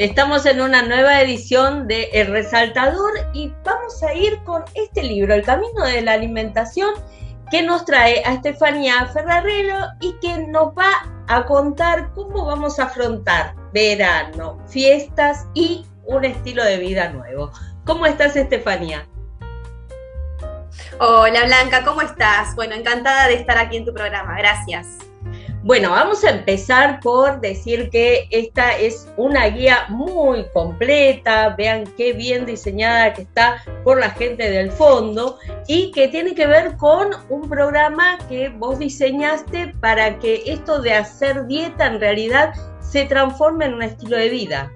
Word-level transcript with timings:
Estamos 0.00 0.46
en 0.46 0.62
una 0.62 0.80
nueva 0.80 1.20
edición 1.20 1.86
de 1.86 2.04
El 2.14 2.28
Resaltador 2.28 3.12
y 3.34 3.52
vamos 3.62 4.02
a 4.02 4.14
ir 4.14 4.42
con 4.44 4.64
este 4.72 5.02
libro, 5.02 5.34
El 5.34 5.42
Camino 5.42 5.84
de 5.84 6.00
la 6.00 6.14
Alimentación, 6.14 6.94
que 7.50 7.62
nos 7.62 7.84
trae 7.84 8.22
a 8.24 8.32
Estefanía 8.32 9.10
Ferrarello 9.12 9.76
y 10.00 10.14
que 10.22 10.38
nos 10.46 10.68
va 10.68 10.90
a 11.28 11.44
contar 11.44 12.14
cómo 12.14 12.46
vamos 12.46 12.78
a 12.78 12.84
afrontar 12.84 13.54
verano, 13.74 14.58
fiestas 14.68 15.46
y 15.52 15.84
un 16.06 16.24
estilo 16.24 16.64
de 16.64 16.78
vida 16.78 17.10
nuevo. 17.10 17.52
¿Cómo 17.84 18.06
estás, 18.06 18.36
Estefanía? 18.36 19.06
Hola, 20.98 21.44
Blanca, 21.44 21.84
¿cómo 21.84 22.00
estás? 22.00 22.56
Bueno, 22.56 22.74
encantada 22.74 23.28
de 23.28 23.34
estar 23.34 23.58
aquí 23.58 23.76
en 23.76 23.84
tu 23.84 23.92
programa. 23.92 24.34
Gracias. 24.38 25.09
Bueno, 25.62 25.90
vamos 25.90 26.24
a 26.24 26.30
empezar 26.30 27.00
por 27.00 27.42
decir 27.42 27.90
que 27.90 28.26
esta 28.30 28.78
es 28.78 29.06
una 29.18 29.46
guía 29.48 29.84
muy 29.90 30.46
completa, 30.54 31.50
vean 31.50 31.84
qué 31.98 32.14
bien 32.14 32.46
diseñada 32.46 33.12
que 33.12 33.22
está 33.22 33.62
por 33.84 34.00
la 34.00 34.08
gente 34.08 34.48
del 34.48 34.70
fondo 34.70 35.36
y 35.66 35.90
que 35.90 36.08
tiene 36.08 36.34
que 36.34 36.46
ver 36.46 36.78
con 36.78 37.10
un 37.28 37.46
programa 37.46 38.16
que 38.30 38.48
vos 38.48 38.78
diseñaste 38.78 39.74
para 39.80 40.18
que 40.18 40.44
esto 40.46 40.80
de 40.80 40.94
hacer 40.94 41.46
dieta 41.46 41.88
en 41.88 42.00
realidad 42.00 42.54
se 42.80 43.04
transforme 43.04 43.66
en 43.66 43.74
un 43.74 43.82
estilo 43.82 44.16
de 44.16 44.30
vida. 44.30 44.72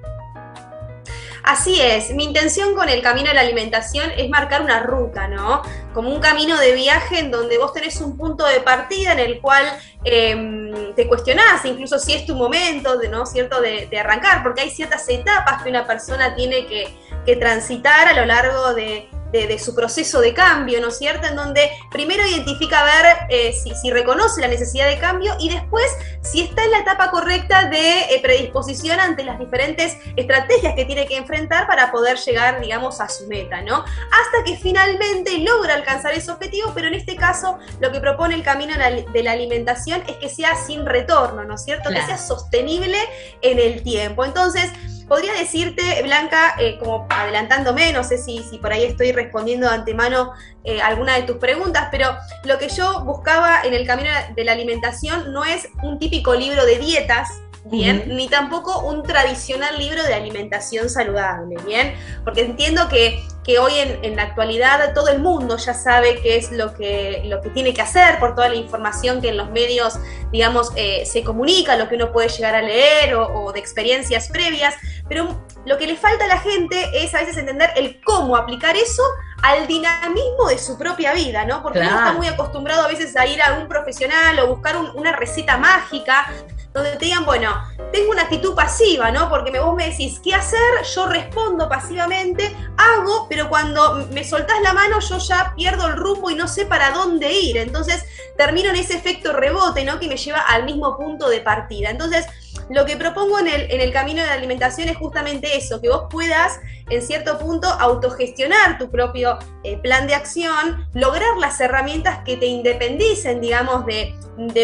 Así 1.44 1.78
es, 1.78 2.10
mi 2.14 2.24
intención 2.24 2.74
con 2.74 2.88
el 2.88 3.02
camino 3.02 3.28
de 3.28 3.34
la 3.34 3.42
alimentación 3.42 4.10
es 4.16 4.30
marcar 4.30 4.62
una 4.62 4.80
ruta, 4.80 5.28
¿no? 5.28 5.60
Como 5.92 6.08
un 6.08 6.18
camino 6.18 6.58
de 6.58 6.72
viaje 6.72 7.18
en 7.18 7.30
donde 7.30 7.58
vos 7.58 7.74
tenés 7.74 8.00
un 8.00 8.16
punto 8.16 8.46
de 8.46 8.60
partida 8.60 9.12
en 9.12 9.18
el 9.18 9.42
cual 9.42 9.66
em, 10.04 10.94
te 10.94 11.06
cuestionás, 11.06 11.62
incluso 11.66 11.98
si 11.98 12.14
es 12.14 12.24
tu 12.24 12.34
momento, 12.34 12.96
de, 12.96 13.10
¿no? 13.10 13.26
¿Cierto? 13.26 13.60
De, 13.60 13.90
arrancar, 13.98 14.42
porque 14.42 14.62
hay 14.62 14.70
ciertas 14.70 15.06
etapas 15.10 15.62
que 15.62 15.68
una 15.68 15.86
persona 15.86 16.34
tiene 16.34 16.66
que, 16.66 16.96
que 17.26 17.36
transitar 17.36 18.08
a 18.08 18.14
lo 18.14 18.24
largo 18.24 18.72
de, 18.72 19.10
de, 19.42 19.58
su 19.58 19.74
proceso 19.74 20.20
de 20.20 20.32
cambio, 20.32 20.80
¿no 20.80 20.88
es 20.88 20.98
cierto? 20.98 21.26
En 21.26 21.34
donde 21.34 21.70
primero 21.90 22.26
identifica 22.26 22.80
a 22.80 22.84
ver 22.84 23.16
eh, 23.30 23.52
si, 23.52 23.90
reconoce 23.90 24.40
la 24.40 24.48
necesidad 24.48 24.88
de 24.88 24.98
cambio 24.98 25.34
y 25.40 25.48
después 25.48 25.86
si 26.22 26.42
está 26.42 26.64
en 26.64 26.70
la 26.70 26.78
etapa 26.78 27.10
correcta 27.10 27.68
de 27.68 28.00
eh, 28.00 28.20
predisposición 28.22 29.00
ante 29.00 29.24
las 29.24 29.38
diferentes 29.38 29.96
estrategias 30.16 30.74
que 30.74 30.84
tiene 30.84 31.06
que 31.06 31.16
enfrentar 31.16 31.66
para 31.66 31.90
poder 31.90 32.16
llegar, 32.18 32.60
digamos, 32.60 33.00
a 33.00 33.08
su 33.08 33.26
meta, 33.26 33.60
¿no? 33.60 33.78
Hasta 33.78 34.44
que 34.44 34.56
finalmente 34.56 35.38
logra 35.38 35.74
alcanzar 35.74 36.12
ese 36.12 36.30
objetivo, 36.30 36.72
pero 36.74 36.88
en 36.88 36.94
este 36.94 37.16
caso 37.16 37.58
lo 37.80 37.90
que 37.90 38.00
propone 38.00 38.34
el 38.34 38.42
camino 38.42 38.74
de 39.12 39.22
la 39.22 39.32
alimentación 39.32 40.02
es 40.06 40.16
que 40.16 40.28
sea 40.28 40.54
sin 40.56 40.86
retorno, 40.86 41.44
¿no 41.44 41.54
es 41.54 41.64
cierto? 41.64 41.90
Que 41.90 42.02
sea 42.02 42.18
sostenible 42.18 42.98
en 43.42 43.58
el 43.58 43.82
tiempo. 43.82 44.24
Entonces, 44.24 44.70
Podría 45.08 45.34
decirte, 45.34 46.02
Blanca, 46.02 46.54
eh, 46.58 46.78
como 46.78 47.06
adelantándome, 47.10 47.92
no 47.92 48.04
sé 48.04 48.18
si, 48.18 48.42
si 48.42 48.58
por 48.58 48.72
ahí 48.72 48.84
estoy 48.84 49.12
respondiendo 49.12 49.68
de 49.68 49.74
antemano 49.74 50.32
eh, 50.64 50.80
alguna 50.80 51.14
de 51.16 51.24
tus 51.24 51.36
preguntas, 51.36 51.88
pero 51.90 52.16
lo 52.44 52.58
que 52.58 52.68
yo 52.68 53.04
buscaba 53.04 53.62
en 53.64 53.74
el 53.74 53.86
camino 53.86 54.10
de 54.34 54.44
la 54.44 54.52
alimentación 54.52 55.32
no 55.32 55.44
es 55.44 55.68
un 55.82 55.98
típico 55.98 56.34
libro 56.34 56.64
de 56.64 56.78
dietas, 56.78 57.42
bien, 57.64 58.04
ni 58.08 58.28
tampoco 58.28 58.80
un 58.80 59.02
tradicional 59.02 59.78
libro 59.78 60.02
de 60.02 60.14
alimentación 60.14 60.90
saludable, 60.90 61.56
bien, 61.66 61.94
porque 62.22 62.42
entiendo 62.42 62.88
que, 62.88 63.22
hoy 63.58 63.72
en, 63.76 64.16
la 64.16 64.22
actualidad 64.22 64.94
todo 64.94 65.08
el 65.08 65.18
mundo 65.18 65.58
ya 65.58 65.74
sabe 65.74 66.20
qué 66.22 66.36
es 66.38 66.50
lo 66.50 66.72
que, 66.74 67.22
lo 67.26 67.42
que 67.42 67.50
tiene 67.50 67.74
que 67.74 67.82
hacer 67.82 68.18
por 68.18 68.34
toda 68.34 68.48
la 68.48 68.54
información 68.54 69.20
que 69.20 69.28
en 69.28 69.36
los 69.36 69.50
medios, 69.50 69.98
digamos, 70.32 70.72
eh, 70.76 71.04
se 71.04 71.22
comunica, 71.22 71.76
lo 71.76 71.88
que 71.88 71.96
uno 71.96 72.10
puede 72.10 72.28
llegar 72.28 72.54
a 72.54 72.62
leer 72.62 73.14
o, 73.14 73.52
de 73.52 73.60
experiencias 73.60 74.28
previas, 74.28 74.74
pero 75.08 75.44
lo 75.66 75.76
que 75.76 75.86
le 75.86 75.96
falta 75.96 76.24
a 76.24 76.28
la 76.28 76.38
gente 76.38 76.76
es 76.94 77.14
a 77.14 77.20
veces 77.20 77.36
entender 77.36 77.70
el 77.76 78.00
cómo 78.02 78.36
aplicar 78.36 78.76
eso 78.76 79.02
al 79.42 79.66
dinamismo 79.66 80.48
de 80.48 80.56
su 80.56 80.78
propia 80.78 81.12
vida, 81.12 81.44
¿no? 81.44 81.62
Porque 81.62 81.80
uno 81.80 81.88
está 81.88 82.12
muy 82.14 82.26
acostumbrado 82.26 82.84
a 82.84 82.88
veces 82.88 83.14
a 83.14 83.26
ir 83.26 83.42
a 83.42 83.58
un 83.58 83.68
profesional 83.68 84.38
o 84.38 84.48
buscar 84.48 84.76
una 84.94 85.12
receta 85.12 85.58
mágica 85.58 86.26
donde 86.74 86.96
te 86.96 87.04
digan, 87.04 87.24
bueno, 87.24 87.54
tengo 87.92 88.10
una 88.10 88.22
actitud 88.22 88.54
pasiva, 88.54 89.12
¿no? 89.12 89.30
Porque 89.30 89.58
vos 89.60 89.76
me 89.76 89.90
decís, 89.90 90.20
¿qué 90.22 90.34
hacer? 90.34 90.58
Yo 90.92 91.06
respondo 91.06 91.68
pasivamente, 91.68 92.54
hago, 92.76 93.28
pero 93.28 93.48
cuando 93.48 94.08
me 94.10 94.24
soltás 94.24 94.60
la 94.60 94.72
mano 94.72 94.98
yo 94.98 95.18
ya 95.18 95.54
pierdo 95.54 95.86
el 95.86 95.96
rumbo 95.96 96.30
y 96.30 96.34
no 96.34 96.48
sé 96.48 96.66
para 96.66 96.90
dónde 96.90 97.32
ir. 97.32 97.58
Entonces 97.58 98.04
termino 98.36 98.70
en 98.70 98.76
ese 98.76 98.96
efecto 98.96 99.32
rebote, 99.32 99.84
¿no? 99.84 100.00
Que 100.00 100.08
me 100.08 100.16
lleva 100.16 100.40
al 100.40 100.64
mismo 100.64 100.96
punto 100.96 101.28
de 101.28 101.40
partida. 101.40 101.90
Entonces, 101.90 102.26
lo 102.70 102.84
que 102.84 102.96
propongo 102.96 103.38
en 103.38 103.48
el, 103.48 103.70
en 103.70 103.80
el 103.80 103.92
camino 103.92 104.22
de 104.22 104.28
la 104.28 104.34
alimentación 104.34 104.88
es 104.88 104.96
justamente 104.96 105.56
eso, 105.56 105.80
que 105.80 105.88
vos 105.88 106.06
puedas 106.10 106.60
en 106.90 107.02
cierto 107.02 107.38
punto 107.38 107.68
autogestionar 107.68 108.78
tu 108.78 108.90
propio 108.90 109.38
eh, 109.62 109.78
plan 109.78 110.06
de 110.06 110.14
acción, 110.14 110.86
lograr 110.92 111.36
las 111.38 111.60
herramientas 111.60 112.20
que 112.24 112.36
te 112.36 112.46
independicen, 112.46 113.40
digamos, 113.40 113.86
de, 113.86 114.14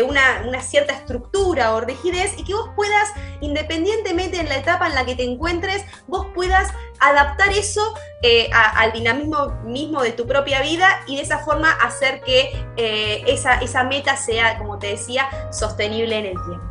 una, 0.03 0.61
cierta 0.63 0.93
estructura 0.93 1.75
o 1.75 1.81
rigidez 1.81 2.35
y 2.37 2.45
que 2.45 2.55
vos 2.55 2.71
puedas, 2.77 3.09
independientemente 3.41 4.39
en 4.39 4.49
la 4.49 4.57
etapa 4.57 4.89
en 4.89 4.95
la 4.95 5.07
que 5.07 5.15
te 5.15 5.25
encuentres, 5.25 5.85
vos 6.07 6.27
puedas 6.35 6.69
adaptar 6.99 7.51
eso 7.51 7.95
eh, 8.23 8.51
al 8.53 8.93
dinamismo 8.93 9.59
mismo 9.65 10.03
de 10.03 10.13
tu 10.13 10.27
propia 10.27 10.61
vida 10.61 11.03
y 11.07 11.17
de 11.17 11.23
esa 11.23 11.39
forma 11.39 11.71
hacer 11.73 12.21
que 12.21 12.53
eh, 12.77 13.23
esa, 13.27 13.55
esa 13.55 13.85
meta 13.85 14.17
sea, 14.17 14.59
como 14.59 14.79
te 14.79 14.89
decía, 14.89 15.29
sostenible 15.51 16.19
en 16.19 16.27
el 16.27 16.45
tiempo. 16.45 16.70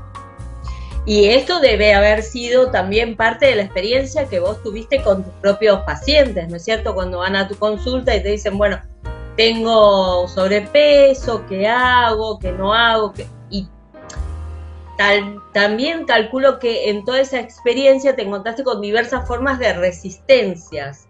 Y 1.09 1.30
esto 1.30 1.59
debe 1.59 1.96
haber 1.96 2.22
sido 2.22 2.70
también 2.70 3.18
parte 3.18 3.47
de 3.47 3.56
la 3.56 3.64
experiencia 3.64 4.30
que 4.30 4.40
vos 4.40 4.62
tuviste 4.62 5.02
con 5.02 5.24
tus 5.24 5.34
propios 5.42 5.80
pacientes, 5.80 6.47
¿no 6.50 6.58
es 6.58 6.64
cierto? 6.64 6.94
Cuando 6.94 7.18
van 7.18 7.36
a 7.36 7.47
tu 7.47 7.56
consulta 7.56 8.16
y 8.16 8.22
te 8.22 8.30
dicen, 8.30 8.59
bueno, 8.59 8.80
tengo 9.36 10.28
sobrepeso, 10.28 11.48
¿qué 11.48 11.66
hago? 11.66 12.38
¿Qué 12.38 12.52
no 12.52 12.75
hago? 12.75 13.12
Y 13.50 13.68
tal, 15.00 15.42
también 15.52 16.06
calculo 16.06 16.59
que 16.59 16.92
en 16.92 17.03
toda 17.03 17.22
esa 17.22 17.40
experiencia 17.40 18.16
te 18.16 18.22
encontraste 18.22 18.64
con 18.64 18.80
diversas 18.80 19.28
formas 19.28 19.58
de 19.58 19.74
resistencias. 19.74 21.09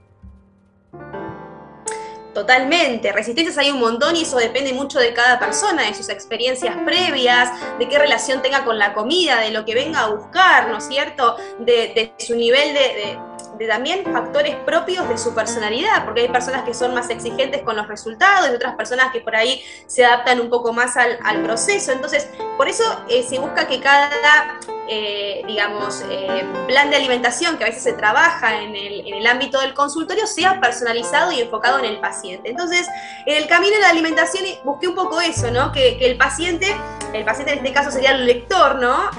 Totalmente, 2.39 3.11
resistencias 3.11 3.57
hay 3.57 3.69
un 3.69 3.81
montón 3.81 4.15
y 4.15 4.21
eso 4.21 4.37
depende 4.37 4.71
mucho 4.71 4.97
de 4.97 5.13
cada 5.13 5.37
persona, 5.39 5.83
de 5.83 5.93
sus 5.93 6.07
experiencias 6.07 6.73
previas, 6.85 7.49
de 7.77 7.89
qué 7.89 7.99
relación 7.99 8.41
tenga 8.41 8.63
con 8.63 8.79
la 8.79 8.93
comida, 8.93 9.41
de 9.41 9.51
lo 9.51 9.65
que 9.65 9.75
venga 9.75 10.05
a 10.05 10.07
buscar, 10.07 10.69
¿no 10.69 10.77
es 10.77 10.87
cierto? 10.87 11.35
De, 11.59 12.13
su 12.17 12.35
nivel 12.35 12.73
de, 12.73 13.19
también 13.67 14.03
factores 14.05 14.55
propios 14.57 15.07
de 15.09 15.17
su 15.17 15.33
personalidad, 15.33 16.05
porque 16.05 16.21
hay 16.21 16.29
personas 16.29 16.63
que 16.63 16.73
son 16.73 16.93
más 16.93 17.09
exigentes 17.09 17.61
con 17.61 17.75
los 17.75 17.87
resultados 17.87 18.49
y 18.49 18.55
otras 18.55 18.75
personas 18.75 19.11
que 19.11 19.21
por 19.21 19.35
ahí 19.35 19.63
se 19.87 20.05
adaptan 20.05 20.39
un 20.39 20.49
poco 20.49 20.73
más 20.73 20.95
al, 20.97 21.17
proceso. 21.43 21.91
Entonces, 21.91 22.29
por 22.57 22.67
eso 22.67 22.83
eh, 23.09 23.23
se 23.23 23.39
busca 23.39 23.67
que 23.67 23.79
cada 23.79 24.59
eh, 24.91 25.43
digamos, 25.45 26.03
eh, 26.09 26.43
plan 26.67 26.89
de 26.89 26.95
alimentación 26.95 27.57
que 27.57 27.63
a 27.63 27.67
veces 27.67 27.83
se 27.83 27.93
trabaja 27.93 28.63
en 28.63 28.75
el, 28.75 29.27
ámbito 29.27 29.61
del 29.61 29.75
consultorio 29.75 30.25
sea 30.25 30.59
personalizado 30.59 31.31
y 31.31 31.41
enfocado 31.41 31.77
en 31.77 31.85
el 31.85 31.99
paciente. 31.99 32.49
Entonces, 32.49 32.87
en 33.27 33.37
el 33.37 33.47
camino 33.47 33.75
de 33.75 33.81
la 33.81 33.89
alimentación 33.89 34.43
busqué 34.63 34.87
un 34.87 34.95
poco 34.95 35.21
eso, 35.21 35.51
¿no? 35.51 35.71
Que, 35.71 35.99
el 35.99 36.17
paciente, 36.17 36.75
el 37.13 37.23
paciente 37.23 37.51
en 37.51 37.59
este 37.59 37.71
caso 37.71 37.91
sería 37.91 38.13
el 38.13 38.25
lector, 38.25 38.77
¿no? 38.79 39.11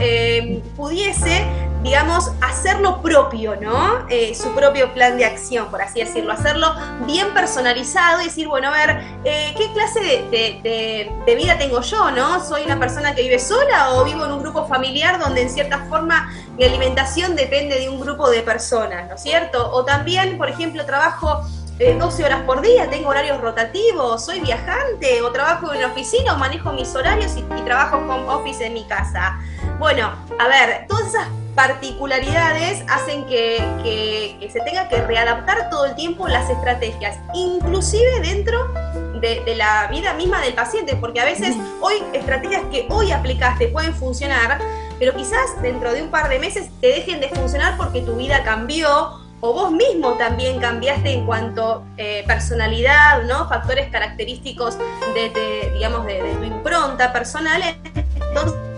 Pudiese 0.76 1.46
digamos, 1.82 2.30
hacerlo 2.42 3.00
propio, 3.00 3.56
¿no? 3.56 4.06
Eh, 4.10 4.34
su 4.34 4.50
propio 4.54 4.92
plan 4.92 5.16
de 5.16 5.24
acción, 5.24 5.70
por 5.70 5.80
así 5.80 6.00
decirlo, 6.00 6.32
hacerlo 6.32 6.74
bien 7.06 7.32
personalizado 7.32 8.20
y 8.20 8.24
decir, 8.24 8.48
bueno, 8.48 8.68
a 8.68 8.72
ver, 8.72 9.04
eh, 9.24 9.54
¿qué 9.56 9.72
clase 9.72 10.00
de, 10.30 11.34
vida 11.36 11.56
tengo 11.56 11.80
yo, 11.80 12.10
¿no? 12.10 12.44
¿Soy 12.44 12.64
una 12.64 12.78
persona 12.78 13.14
que 13.14 13.22
vive 13.22 13.38
sola 13.38 13.92
o 13.92 14.04
vivo 14.04 14.26
en 14.26 14.32
un 14.32 14.40
grupo 14.40 14.66
familiar 14.66 15.18
donde 15.18 15.42
en 15.42 15.50
cierta 15.50 15.86
forma 15.88 16.30
mi 16.58 16.64
alimentación 16.64 17.34
depende 17.34 17.78
de 17.78 17.88
un 17.88 17.98
grupo 17.98 18.28
de 18.28 18.42
personas, 18.42 19.08
¿no 19.08 19.14
es 19.14 19.22
cierto? 19.22 19.70
O 19.72 19.84
también, 19.84 20.36
por 20.38 20.48
ejemplo, 20.48 20.84
trabajo... 20.84 21.42
12 21.80 22.20
eh, 22.20 22.26
horas 22.26 22.42
por 22.42 22.60
día, 22.60 22.90
tengo 22.90 23.08
horarios 23.08 23.40
rotativos, 23.40 24.22
soy 24.22 24.40
viajante 24.40 25.22
o 25.22 25.32
trabajo 25.32 25.72
en 25.72 25.82
oficina 25.82 26.34
o 26.34 26.36
manejo 26.36 26.74
mis 26.74 26.94
horarios 26.94 27.34
y, 27.36 27.40
y 27.40 27.62
trabajo 27.62 27.96
home 27.96 28.28
office 28.28 28.66
en 28.66 28.74
mi 28.74 28.84
casa. 28.84 29.38
Bueno, 29.78 30.12
a 30.38 30.46
ver, 30.46 30.84
todas 30.86 31.06
esas 31.06 31.26
particularidades 31.54 32.84
hacen 32.88 33.26
que, 33.26 34.48
se 34.52 34.60
tenga 34.60 34.88
que 34.88 35.00
readaptar 35.02 35.70
todo 35.70 35.86
el 35.86 35.94
tiempo 35.94 36.28
las 36.28 36.48
estrategias, 36.50 37.18
inclusive 37.34 38.20
dentro 38.20 38.72
de, 39.20 39.54
la 39.56 39.88
vida 39.88 40.14
misma 40.14 40.40
del 40.40 40.54
paciente, 40.54 40.96
porque 40.96 41.20
a 41.20 41.24
veces 41.24 41.56
hoy 41.80 41.94
estrategias 42.12 42.62
que 42.70 42.86
hoy 42.90 43.12
aplicaste 43.12 43.68
pueden 43.68 43.94
funcionar, 43.94 44.58
pero 44.98 45.14
quizás 45.14 45.60
dentro 45.62 45.92
de 45.92 46.02
un 46.02 46.10
par 46.10 46.28
de 46.28 46.38
meses 46.38 46.70
te 46.80 46.88
dejen 46.88 47.20
de 47.20 47.28
funcionar 47.28 47.76
porque 47.76 48.00
tu 48.02 48.16
vida 48.16 48.42
cambió 48.42 49.18
o 49.42 49.52
vos 49.54 49.72
mismo 49.72 50.14
también 50.14 50.60
cambiaste 50.60 51.12
en 51.12 51.26
cuanto 51.26 51.84
eh, 51.96 52.24
personalidad, 52.26 53.22
¿no? 53.22 53.48
Factores 53.48 53.88
característicos 53.90 54.76
de, 55.14 55.70
digamos, 55.72 56.04
de, 56.04 56.22
de 56.22 56.34
tu 56.34 56.44
impronta 56.44 57.10
personal. 57.12 57.62
Entonces 57.94 58.69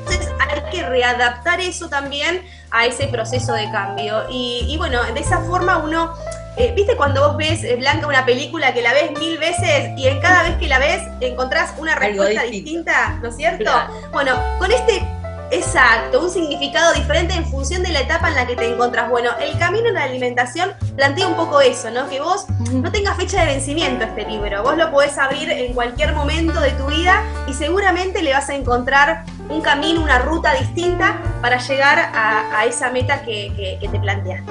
que 0.73 0.83
readaptar 0.83 1.61
eso 1.61 1.89
también 1.89 2.43
a 2.71 2.87
ese 2.87 3.07
proceso 3.07 3.53
de 3.53 3.71
cambio. 3.71 4.25
Y, 4.31 4.75
bueno, 4.79 5.03
de 5.05 5.21
esa 5.21 5.41
forma 5.41 5.79
uno, 5.79 6.15
eh, 6.57 6.73
viste 6.75 6.97
cuando 6.97 7.29
vos 7.29 7.37
ves, 7.37 7.63
eh, 7.63 7.77
Blanca, 7.77 8.07
una 8.07 8.25
película 8.25 8.75
que 8.75 8.83
la 8.83 8.93
ves 8.93 9.13
mil 9.19 9.39
veces 9.39 9.91
y 9.97 10.09
en 10.09 10.21
cada 10.21 10.43
vez 10.43 10.57
que 10.57 10.67
la 10.69 10.79
ves 10.79 11.03
encontrás 11.21 11.75
una 11.79 11.95
respuesta 11.95 12.43
distinta, 12.43 13.19
¿no 13.23 13.29
es 13.29 13.37
cierto? 13.37 13.71
Bueno, 14.13 14.35
con 14.59 14.73
este 14.73 15.03
Exacto, 15.53 16.23
un 16.23 16.31
significado 16.31 16.95
diferente 16.95 17.35
en 17.35 17.45
función 17.45 17.83
de 17.83 17.91
la 17.91 18.01
etapa 18.01 18.31
en 18.31 18.37
la 18.37 18.47
que 18.47 18.57
te 18.57 18.67
encontrás. 18.73 19.11
Bueno, 19.11 19.33
el 19.39 19.59
camino 19.59 19.89
en 19.89 19.95
la 19.95 20.05
alimentación 20.05 20.71
plantea 20.97 21.29
un 21.29 21.37
poco 21.37 21.61
eso, 21.61 21.91
¿no? 21.91 22.09
Que 22.09 22.21
vos 22.21 22.47
no 22.73 22.91
tengas 22.91 23.19
fecha 23.19 23.41
de 23.41 23.53
vencimiento 23.53 24.03
este 24.03 24.25
libro. 24.25 24.63
Vos 24.63 24.79
lo 24.79 24.91
podés 24.91 25.19
abrir 25.19 25.51
en 25.51 25.75
cualquier 25.75 26.15
momento 26.15 26.59
de 26.59 26.71
tu 26.71 26.87
vida 26.87 27.23
y 27.47 27.53
seguramente 27.53 28.23
le 28.23 28.33
vas 28.33 28.49
a 28.49 28.55
encontrar 28.55 29.27
un 29.51 29.61
camino, 29.61 30.03
una 30.03 30.21
ruta 30.21 30.55
distinta 30.55 31.21
para 31.43 31.59
llegar 31.59 31.99
a, 32.15 32.65
esa 32.65 32.91
meta 32.91 33.23
que, 33.23 33.79
te 33.79 34.01
planteaste. 34.01 34.51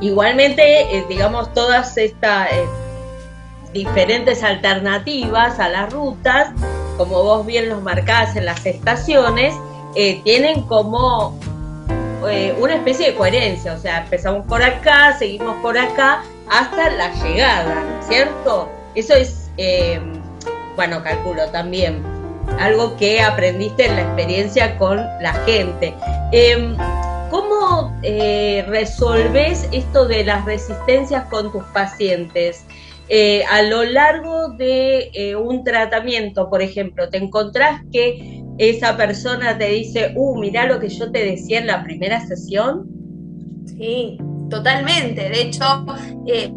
Igualmente, 0.00 0.98
eh, 0.98 1.04
digamos, 1.08 1.52
todas 1.52 1.96
estas 1.96 2.48
eh, 2.52 2.64
diferentes 3.72 4.44
alternativas 4.44 5.58
a 5.58 5.68
las 5.68 5.92
rutas, 5.92 6.50
como 6.96 7.24
vos 7.24 7.44
bien 7.44 7.68
los 7.68 7.82
marcás 7.82 8.36
en 8.36 8.44
las 8.44 8.64
estaciones, 8.64 9.52
eh, 9.94 10.22
tienen 10.24 10.62
como 10.62 11.38
eh, 12.26 12.54
una 12.58 12.76
especie 12.76 13.10
de 13.10 13.14
coherencia, 13.14 13.74
o 13.74 13.78
sea, 13.78 14.04
empezamos 14.04 14.46
por 14.46 14.62
acá, 14.62 15.14
seguimos 15.18 15.54
por 15.56 15.76
acá, 15.76 16.22
hasta 16.50 16.90
la 16.90 17.12
llegada, 17.22 18.00
¿cierto? 18.08 18.70
Eso 18.94 19.14
es, 19.14 19.50
eh, 19.58 20.00
bueno, 20.76 21.02
calculo 21.02 21.46
también, 21.50 22.02
algo 22.58 22.96
que 22.96 23.20
aprendiste 23.20 23.84
en 23.84 23.96
la 23.96 24.02
experiencia 24.02 24.78
con 24.78 24.96
la 25.20 25.34
gente. 25.44 25.94
Em, 26.32 26.76
¿Cómo 27.30 27.90
resolves 28.68 29.66
esto 29.72 30.06
de 30.06 30.22
las 30.24 30.44
resistencias 30.44 31.24
con 31.30 31.50
tus 31.50 31.64
pacientes? 31.64 32.64
a 33.50 33.62
lo 33.62 33.84
largo 33.84 34.48
de 34.50 35.36
un 35.38 35.64
tratamiento, 35.64 36.48
por 36.48 36.62
ejemplo, 36.62 37.10
te 37.10 37.18
encontrás 37.18 37.82
que 37.92 38.41
esa 38.70 38.96
persona 38.96 39.58
te 39.58 39.68
dice, 39.68 40.12
uh, 40.14 40.38
mirá 40.38 40.66
lo 40.66 40.78
que 40.78 40.88
yo 40.88 41.10
te 41.10 41.24
decía 41.24 41.60
en 41.60 41.66
la 41.66 41.82
primera 41.82 42.20
sesión? 42.26 42.86
Sí, 43.66 44.18
totalmente. 44.50 45.28
De 45.28 45.42
hecho, 45.42 45.84
eh, 46.26 46.52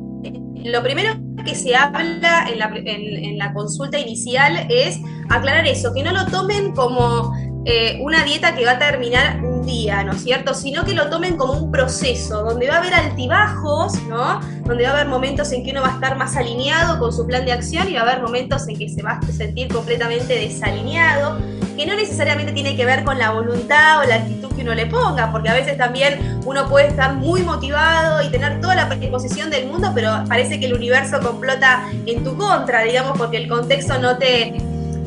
lo 0.66 0.84
primero 0.84 1.14
que 1.46 1.56
se 1.56 1.76
habla 1.76 2.48
en 2.50 2.60
la, 2.60 2.72
en 2.76 3.38
la, 3.38 3.54
consulta 3.54 4.00
inicial 4.00 4.68
es 4.70 5.00
aclarar 5.30 5.68
eso, 5.68 5.94
que 5.94 6.04
no 6.04 6.12
lo 6.12 6.26
tomen 6.28 6.72
como 6.74 7.34
eh, 7.66 7.98
una 8.02 8.24
dieta 8.24 8.54
que 8.56 8.64
va 8.64 8.74
a 8.74 8.80
terminar 8.80 9.44
un 9.44 9.66
día, 9.66 10.04
¿no 10.04 10.12
es 10.12 10.22
cierto? 10.24 10.54
Sino 10.54 10.86
que 10.86 10.94
lo 10.94 11.10
tomen 11.10 11.36
como 11.36 11.54
un 11.54 11.72
proceso, 11.72 12.44
donde 12.44 12.68
va 12.68 12.76
a 12.76 12.78
haber 12.78 12.94
altibajos, 12.94 14.02
¿no? 14.04 14.40
Donde 14.66 14.84
va 14.84 14.92
a 14.92 14.94
haber 14.94 15.08
momentos 15.08 15.52
en 15.52 15.64
que 15.64 15.72
uno 15.72 15.82
va 15.82 15.90
a 15.90 15.94
estar 15.94 16.16
más 16.16 16.36
alineado 16.36 17.00
con 17.00 17.12
su 17.12 17.26
plan 17.26 17.44
de 17.44 17.54
acción 17.54 17.90
y 17.90 17.94
va 17.94 18.02
a 18.02 18.04
haber 18.04 18.22
momentos 18.22 18.68
en 18.68 18.78
que 18.78 18.88
se 18.88 19.02
va 19.02 19.14
a 19.14 19.32
sentir 19.32 19.68
completamente 19.74 20.38
desalineado 20.38 21.38
que 21.76 21.86
no 21.86 21.96
necesariamente 21.96 22.54
tiene 22.54 22.76
que 22.76 22.86
ver 22.86 23.04
con 23.04 23.18
la 23.20 23.32
voluntad 23.32 24.00
o 24.00 24.04
la 24.08 24.16
actitud 24.16 24.50
que 24.56 24.62
uno 24.62 24.74
le 24.74 24.86
ponga, 24.86 25.32
porque 25.32 25.50
a 25.50 25.54
veces 25.54 25.78
también 25.78 26.40
uno 26.46 26.70
puede 26.70 26.88
estar 26.88 27.16
muy 27.16 27.42
motivado 27.42 28.24
y 28.24 28.30
tener 28.30 28.62
toda 28.62 28.76
la 28.76 28.88
predisposición 28.88 29.50
del 29.50 29.68
mundo, 29.68 29.92
pero 29.94 30.24
parece 30.28 30.60
que 30.60 30.68
el 30.68 30.74
universo 30.74 31.20
complota 31.20 31.86
en 32.06 32.24
tu 32.24 32.38
contra, 32.38 32.84
digamos, 32.84 33.18
porque 33.18 33.38
el 33.38 33.50
contexto 33.50 33.98
no 34.00 34.18
te, 34.18 34.56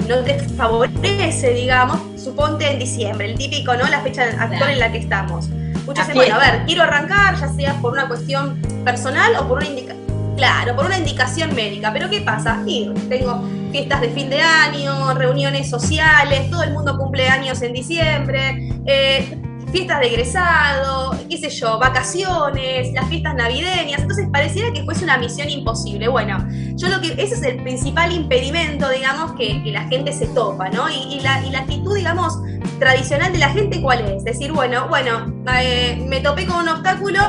no 0.08 0.24
te 0.24 0.38
favorece, 0.40 1.52
digamos. 1.52 2.00
Suponte 2.16 2.70
en 2.70 2.78
diciembre, 2.78 3.30
el 3.30 3.38
típico, 3.38 3.74
¿no? 3.74 3.86
La 3.88 4.00
fecha 4.00 4.24
actual 4.38 4.70
en 4.70 4.78
la 4.80 4.90
que 4.90 4.98
estamos. 4.98 5.48
Muchos 5.86 6.06
dicen, 6.06 6.14
bueno, 6.14 6.34
a 6.34 6.38
ver, 6.38 6.64
quiero 6.66 6.82
arrancar, 6.82 7.36
ya 7.38 7.48
sea 7.48 7.74
por 7.80 7.92
una 7.92 8.08
cuestión 8.08 8.60
personal 8.84 9.36
o 9.36 9.46
por 9.46 9.58
una 9.58 9.68
indicación. 9.68 9.98
Claro, 10.36 10.76
por 10.76 10.86
una 10.86 10.98
indicación 10.98 11.54
médica. 11.54 11.92
Pero 11.92 12.08
¿qué 12.08 12.20
pasa? 12.20 12.62
Ir, 12.66 12.94
tengo 13.08 13.42
fiestas 13.72 14.00
de 14.00 14.08
fin 14.10 14.30
de 14.30 14.40
año, 14.40 15.14
reuniones 15.14 15.68
sociales, 15.68 16.50
todo 16.50 16.62
el 16.62 16.72
mundo 16.72 16.96
cumple 16.96 17.28
años 17.28 17.60
en 17.62 17.72
diciembre, 17.72 18.70
eh, 18.86 19.36
fiestas 19.70 20.00
de 20.00 20.06
egresado, 20.06 21.16
qué 21.28 21.38
sé 21.38 21.50
yo, 21.50 21.78
vacaciones, 21.78 22.92
las 22.92 23.08
fiestas 23.08 23.34
navideñas, 23.34 24.00
entonces 24.00 24.28
pareciera 24.32 24.72
que 24.72 24.84
fuese 24.84 25.04
una 25.04 25.18
misión 25.18 25.48
imposible. 25.48 26.08
Bueno, 26.08 26.38
yo 26.76 26.88
lo 26.88 27.00
que, 27.00 27.12
ese 27.12 27.34
es 27.34 27.42
el 27.42 27.62
principal 27.62 28.12
impedimento, 28.12 28.88
digamos, 28.90 29.32
que, 29.32 29.62
la 29.68 29.82
gente 29.88 30.12
se 30.12 30.26
topa, 30.28 30.70
¿no? 30.70 30.88
Y, 30.88 31.20
la, 31.20 31.36
actitud, 31.58 31.94
digamos, 31.94 32.38
tradicional 32.78 33.32
de 33.32 33.38
la 33.38 33.50
gente, 33.50 33.82
¿cuál 33.82 34.00
es? 34.00 34.24
Decir, 34.24 34.52
bueno, 34.52 34.88
bueno, 34.88 35.26
eh, 35.60 36.02
me 36.08 36.20
topé 36.20 36.46
con 36.46 36.60
un 36.60 36.68
obstáculo, 36.68 37.20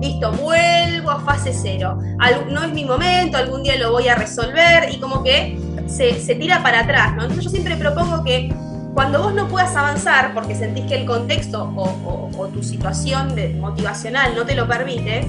listo, 0.00 0.32
vuelvo 0.32 1.10
a 1.10 1.20
fase 1.20 1.52
cero. 1.54 1.98
no 2.50 2.64
es 2.64 2.72
mi 2.72 2.84
momento, 2.84 3.36
algún 3.36 3.62
día 3.62 3.76
lo 3.76 3.92
voy 3.92 4.08
a 4.08 4.16
resolver 4.16 4.88
y 4.92 4.98
como 4.98 5.22
que 5.22 5.56
se, 5.86 6.34
tira 6.34 6.62
para 6.62 6.80
atrás, 6.80 7.14
¿no? 7.14 7.22
Entonces 7.22 7.44
yo 7.44 7.50
siempre 7.50 7.76
propongo 7.76 8.24
que 8.24 8.52
cuando 8.94 9.22
vos 9.22 9.34
no 9.34 9.48
puedas 9.48 9.74
avanzar 9.74 10.34
porque 10.34 10.54
sentís 10.54 10.84
que 10.86 10.96
el 10.96 11.06
contexto 11.06 11.72
o, 11.76 12.48
tu 12.52 12.62
situación 12.62 13.34
motivacional 13.60 14.34
no 14.34 14.44
te 14.44 14.54
lo 14.54 14.68
permite, 14.68 15.26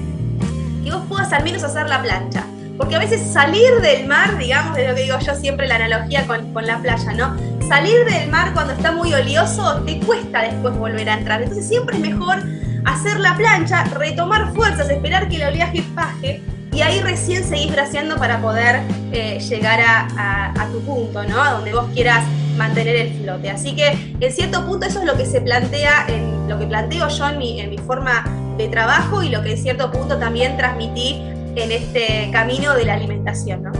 que 0.82 0.90
vos 0.90 1.02
puedas 1.08 1.32
al 1.32 1.42
menos 1.42 1.62
hacer 1.62 1.88
la 1.88 2.02
plancha. 2.02 2.44
Porque 2.76 2.96
a 2.96 2.98
veces 2.98 3.22
salir 3.32 3.70
del 3.80 4.06
mar, 4.06 4.36
digamos, 4.36 4.76
es 4.76 4.88
lo 4.88 4.94
que 4.94 5.02
digo 5.02 5.18
yo 5.20 5.34
siempre 5.36 5.68
la 5.68 5.76
analogía 5.76 6.26
con, 6.26 6.52
con 6.52 6.66
la 6.66 6.78
playa, 6.78 7.12
¿no? 7.12 7.36
Salir 7.68 8.04
del 8.04 8.28
mar 8.30 8.52
cuando 8.52 8.72
está 8.72 8.90
muy 8.92 9.14
olioso 9.14 9.82
te 9.86 10.00
cuesta 10.00 10.42
después 10.42 10.76
volver 10.76 11.08
a 11.08 11.14
entrar. 11.14 11.40
Entonces 11.40 11.66
siempre 11.66 11.96
es 11.96 12.02
mejor 12.02 12.42
hacer 12.84 13.20
la 13.20 13.36
plancha, 13.36 13.84
retomar 13.84 14.52
fuerzas, 14.54 14.90
esperar 14.90 15.28
que 15.28 15.36
el 15.36 15.44
oleaje 15.44 15.84
baje 15.94 16.42
y 16.72 16.82
ahí 16.82 17.00
recién 17.00 17.44
seguís 17.44 17.70
braceando 17.70 18.16
para 18.16 18.40
poder 18.40 18.80
eh, 19.12 19.38
llegar 19.38 19.80
a, 19.80 20.68
tu 20.72 20.80
punto, 20.80 21.22
¿no? 21.22 21.40
A 21.40 21.52
donde 21.52 21.72
vos 21.72 21.86
quieras 21.94 22.24
mantener 22.56 22.96
el 22.96 23.12
flote. 23.14 23.50
Así 23.50 23.74
que 23.74 23.88
en 24.20 24.32
cierto 24.32 24.66
punto 24.66 24.86
eso 24.86 25.00
es 25.00 25.06
lo 25.06 25.16
que 25.16 25.26
se 25.26 25.40
plantea, 25.40 26.06
lo 26.48 26.58
que 26.58 26.66
planteo 26.66 27.08
yo 27.08 27.28
en 27.28 27.38
mi, 27.38 27.60
en 27.60 27.70
mi 27.70 27.78
forma 27.78 28.24
de 28.56 28.68
trabajo 28.68 29.22
y 29.22 29.30
lo 29.30 29.42
que 29.42 29.52
en 29.52 29.58
cierto 29.58 29.90
punto 29.90 30.18
también 30.18 30.56
transmití 30.56 31.22
en 31.56 31.72
este 31.72 32.30
camino 32.32 32.74
de 32.74 32.84
la 32.84 32.94
alimentación, 32.94 33.62
¿no? 33.62 33.72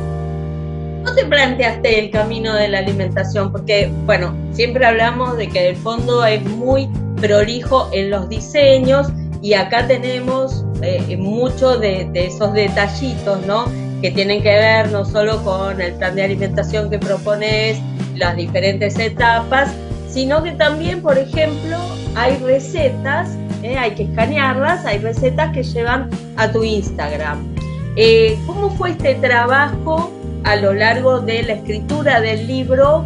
¿Cómo 1.05 1.17
te 1.17 1.27
planteaste 1.27 1.99
el 1.99 2.11
camino 2.11 2.55
de 2.55 2.69
la 2.69 2.79
alimentación? 2.79 3.53
Porque, 3.53 3.91
bueno, 4.07 4.35
siempre 4.53 4.87
hablamos 4.87 5.37
de 5.37 5.49
que 5.49 5.69
el 5.69 5.77
fondo 5.77 6.25
es 6.25 6.43
muy 6.43 6.89
prolijo 7.21 7.91
en 7.93 8.09
los 8.09 8.29
diseños 8.29 9.09
y 9.43 9.53
acá 9.53 9.87
tenemos 9.87 10.65
eh, 10.81 11.17
muchos 11.19 11.79
de, 11.81 12.09
esos 12.15 12.55
detallitos, 12.55 13.45
¿no? 13.47 13.67
Que 14.01 14.11
tienen 14.13 14.43
que 14.43 14.49
ver 14.49 14.91
no 14.91 15.05
solo 15.05 15.45
con 15.45 15.79
el 15.81 15.93
plan 15.93 16.15
de 16.15 16.23
alimentación 16.23 16.89
que 16.89 16.99
propones, 16.99 17.79
las 18.17 18.37
diferentes 18.37 18.99
etapas, 18.99 19.71
sino 20.09 20.43
que 20.43 20.53
también, 20.53 21.03
por 21.03 21.19
ejemplo, 21.19 21.77
hay 22.15 22.37
recetas, 22.37 23.31
¿eh? 23.63 23.77
hay 23.77 23.93
que 23.93 24.05
escanearlas, 24.05 24.85
hay 24.85 24.99
recetas 24.99 25.53
que 25.53 25.63
llevan 25.63 26.11
a 26.37 26.51
tu 26.51 26.63
Instagram. 26.63 27.55
Eh, 27.97 28.39
¿Cómo 28.47 28.71
fue 28.71 28.91
este 28.91 29.15
trabajo 29.17 30.13
a 30.45 30.57
lo 30.57 30.75
largo 30.75 31.21
de 31.21 31.43
la 31.43 31.55
escritura 31.55 32.21
del 32.21 32.47
libro 32.47 33.05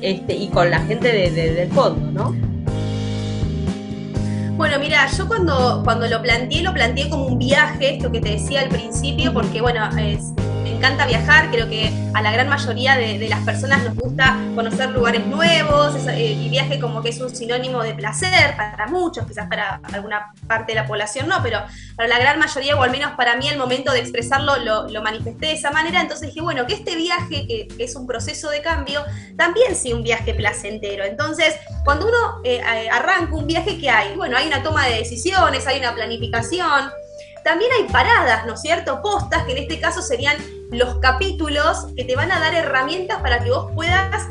este, 0.00 0.34
y 0.34 0.48
con 0.48 0.70
la 0.70 0.80
gente 0.80 1.12
de, 1.12 1.30
del 1.30 1.70
fondo, 1.70 2.10
¿no? 2.12 2.46
Bueno, 4.56 4.78
mira, 4.78 5.06
yo 5.14 5.28
cuando, 5.28 5.82
cuando 5.84 6.06
lo 6.06 6.22
planteé, 6.22 6.62
lo 6.62 6.72
planteé 6.72 7.10
como 7.10 7.26
un 7.26 7.38
viaje, 7.38 7.96
esto 7.96 8.10
que 8.10 8.20
te 8.20 8.30
decía 8.30 8.60
al 8.62 8.70
principio, 8.70 9.34
porque 9.34 9.60
bueno, 9.60 9.86
es, 9.98 10.32
encanta 10.76 11.06
viajar, 11.06 11.50
creo 11.50 11.68
que 11.68 11.92
a 12.14 12.22
la 12.22 12.30
gran 12.30 12.48
mayoría 12.48 12.96
de, 12.96 13.26
las 13.28 13.40
personas 13.40 13.82
nos 13.82 13.94
gusta 13.94 14.38
conocer 14.54 14.90
lugares 14.90 15.26
nuevos, 15.26 15.94
eh, 16.06 16.32
y 16.32 16.48
viaje 16.48 16.78
como 16.78 17.02
que 17.02 17.10
es 17.10 17.20
un 17.20 17.34
sinónimo 17.34 17.82
de 17.82 17.94
placer 17.94 18.56
para 18.56 18.86
muchos, 18.86 19.26
quizás 19.26 19.48
para 19.48 19.80
alguna 19.92 20.32
parte 20.46 20.72
de 20.72 20.76
la 20.76 20.86
población 20.86 21.28
no, 21.28 21.42
pero 21.42 21.60
para 21.96 22.08
la 22.08 22.18
gran 22.18 22.38
mayoría, 22.38 22.76
o 22.76 22.82
al 22.82 22.90
menos 22.90 23.12
para 23.12 23.36
mí, 23.36 23.48
el 23.48 23.58
momento 23.58 23.92
de 23.92 24.00
expresarlo 24.00 24.56
lo, 24.56 25.02
manifesté 25.02 25.46
de 25.46 25.52
esa 25.52 25.70
manera, 25.70 26.00
entonces 26.00 26.28
dije, 26.28 26.40
bueno, 26.40 26.66
que 26.66 26.74
este 26.74 26.96
viaje, 26.96 27.46
que, 27.46 27.68
es 27.78 27.94
un 27.94 28.06
proceso 28.06 28.50
de 28.50 28.60
cambio, 28.60 29.04
también 29.36 29.74
sea 29.76 29.94
un 29.94 30.02
viaje 30.02 30.34
placentero. 30.34 31.04
Entonces, 31.04 31.54
cuando 31.84 32.08
uno 32.08 32.40
eh, 32.44 32.60
eh, 32.60 32.88
arranca 32.90 33.34
un 33.34 33.46
viaje, 33.46 33.78
¿qué 33.78 33.88
hay? 33.88 34.16
Bueno, 34.16 34.36
hay 34.36 34.46
una 34.46 34.62
toma 34.62 34.86
de 34.86 34.96
decisiones, 34.96 35.66
hay 35.66 35.78
una 35.78 35.94
planificación, 35.94 36.90
también 37.46 37.70
hay 37.78 37.84
paradas, 37.84 38.44
¿no 38.44 38.54
es 38.54 38.60
cierto? 38.60 39.00
Postas, 39.00 39.44
que 39.44 39.52
en 39.52 39.58
este 39.58 39.78
caso 39.78 40.02
serían 40.02 40.36
los 40.72 40.98
capítulos 40.98 41.86
que 41.96 42.02
te 42.02 42.16
van 42.16 42.32
a 42.32 42.40
dar 42.40 42.52
herramientas 42.56 43.20
para 43.22 43.38
que 43.38 43.50
vos 43.50 43.70
puedas, 43.72 44.26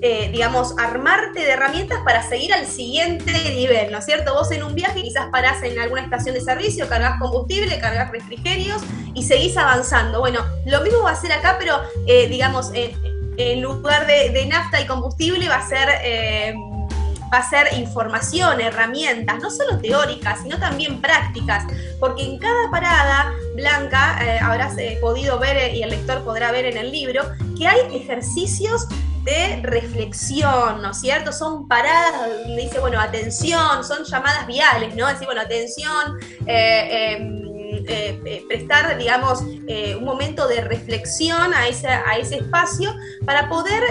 eh, 0.00 0.30
digamos, 0.32 0.74
armarte 0.78 1.40
de 1.40 1.50
herramientas 1.50 1.98
para 2.06 2.22
seguir 2.22 2.54
al 2.54 2.64
siguiente 2.64 3.32
nivel, 3.54 3.92
¿no 3.92 3.98
es 3.98 4.06
cierto? 4.06 4.32
Vos 4.32 4.50
en 4.50 4.62
un 4.62 4.74
viaje 4.74 5.02
quizás 5.02 5.26
parás 5.30 5.62
en 5.62 5.78
alguna 5.78 6.00
estación 6.00 6.34
de 6.34 6.40
servicio, 6.40 6.88
cargas 6.88 7.20
combustible, 7.20 7.78
cargas 7.80 8.10
refrigerios 8.10 8.80
y 9.12 9.24
seguís 9.24 9.54
avanzando. 9.58 10.20
Bueno, 10.20 10.40
lo 10.64 10.80
mismo 10.80 11.02
va 11.02 11.10
a 11.10 11.16
ser 11.16 11.32
acá, 11.32 11.56
pero 11.58 11.82
eh, 12.06 12.28
digamos, 12.28 12.72
en, 12.72 13.60
lugar 13.60 14.06
de, 14.06 14.46
nafta 14.46 14.80
y 14.80 14.86
combustible 14.86 15.50
va 15.50 15.56
a 15.56 15.68
ser... 15.68 15.86
Eh, 16.02 16.54
va 17.32 17.38
a 17.38 17.48
ser 17.48 17.78
información, 17.78 18.60
herramientas, 18.60 19.38
no 19.40 19.50
solo 19.50 19.78
teóricas, 19.78 20.42
sino 20.42 20.58
también 20.58 21.00
prácticas, 21.00 21.64
porque 22.00 22.22
en 22.24 22.38
cada 22.38 22.70
parada, 22.70 23.32
Blanca, 23.54 24.18
eh, 24.24 24.38
habrás 24.40 24.76
eh, 24.78 24.98
podido 25.00 25.38
ver 25.38 25.74
y 25.74 25.82
el 25.82 25.90
lector 25.90 26.22
podrá 26.24 26.52
ver 26.52 26.66
en 26.66 26.76
el 26.76 26.90
libro, 26.90 27.22
que 27.56 27.66
hay 27.66 27.80
ejercicios 27.94 28.86
de 29.24 29.60
reflexión, 29.62 30.80
¿no 30.80 30.92
es 30.92 31.00
cierto? 31.00 31.32
Son 31.32 31.68
paradas 31.68 32.30
donde 32.44 32.62
dice, 32.62 32.78
bueno, 32.78 33.00
atención, 33.00 33.84
son 33.84 34.04
llamadas 34.04 34.46
viales, 34.46 34.94
¿no? 34.94 35.06
Decir, 35.06 35.26
bueno, 35.26 35.42
atención, 35.42 36.18
eh, 36.46 37.16
em, 37.16 37.47
eh, 37.70 38.18
eh, 38.24 38.44
prestar, 38.48 38.96
digamos, 38.96 39.42
eh, 39.66 39.94
un 39.94 40.04
momento 40.04 40.48
de 40.48 40.62
reflexión 40.62 41.52
a 41.52 41.68
ese, 41.68 41.86
a 41.88 42.16
ese 42.16 42.36
espacio 42.36 42.94
para 43.26 43.48
poder 43.48 43.82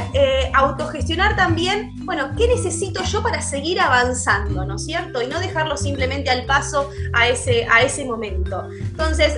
autogestionar 0.53 1.35
también, 1.35 1.91
bueno, 2.05 2.31
¿qué 2.35 2.47
necesito 2.47 3.03
yo 3.03 3.21
para 3.21 3.41
seguir 3.41 3.79
avanzando, 3.79 4.65
¿no 4.65 4.75
es 4.75 4.85
cierto? 4.85 5.21
Y 5.21 5.27
no 5.27 5.39
dejarlo 5.39 5.77
simplemente 5.77 6.29
al 6.29 6.45
paso 6.45 6.89
a 7.13 7.27
ese, 7.27 7.67
a 7.71 7.83
ese 7.83 8.05
momento. 8.05 8.67
Entonces, 8.71 9.35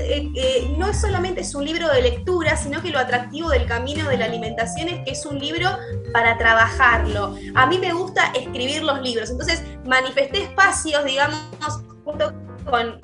no 0.77 0.87
es 0.87 1.01
solamente 1.01 1.41
es 1.41 1.53
un 1.53 1.65
libro 1.65 1.89
de 1.89 2.01
lectura, 2.01 2.55
sino 2.55 2.81
que 2.81 2.89
lo 2.89 2.99
atractivo 2.99 3.49
del 3.49 3.65
camino 3.65 4.07
de 4.07 4.17
la 4.17 4.25
alimentación 4.25 4.87
es 4.87 5.03
que 5.03 5.11
es 5.11 5.25
un 5.25 5.37
libro 5.37 5.69
para 6.13 6.37
trabajarlo. 6.37 7.35
A 7.55 7.65
mí 7.65 7.77
me 7.77 7.91
gusta 7.93 8.31
escribir 8.33 8.83
los 8.83 9.01
libros, 9.01 9.29
entonces 9.29 9.61
manifesté 9.85 10.43
espacios, 10.43 11.03
digamos, 11.03 11.39
junto 12.05 12.33
con 12.65 12.99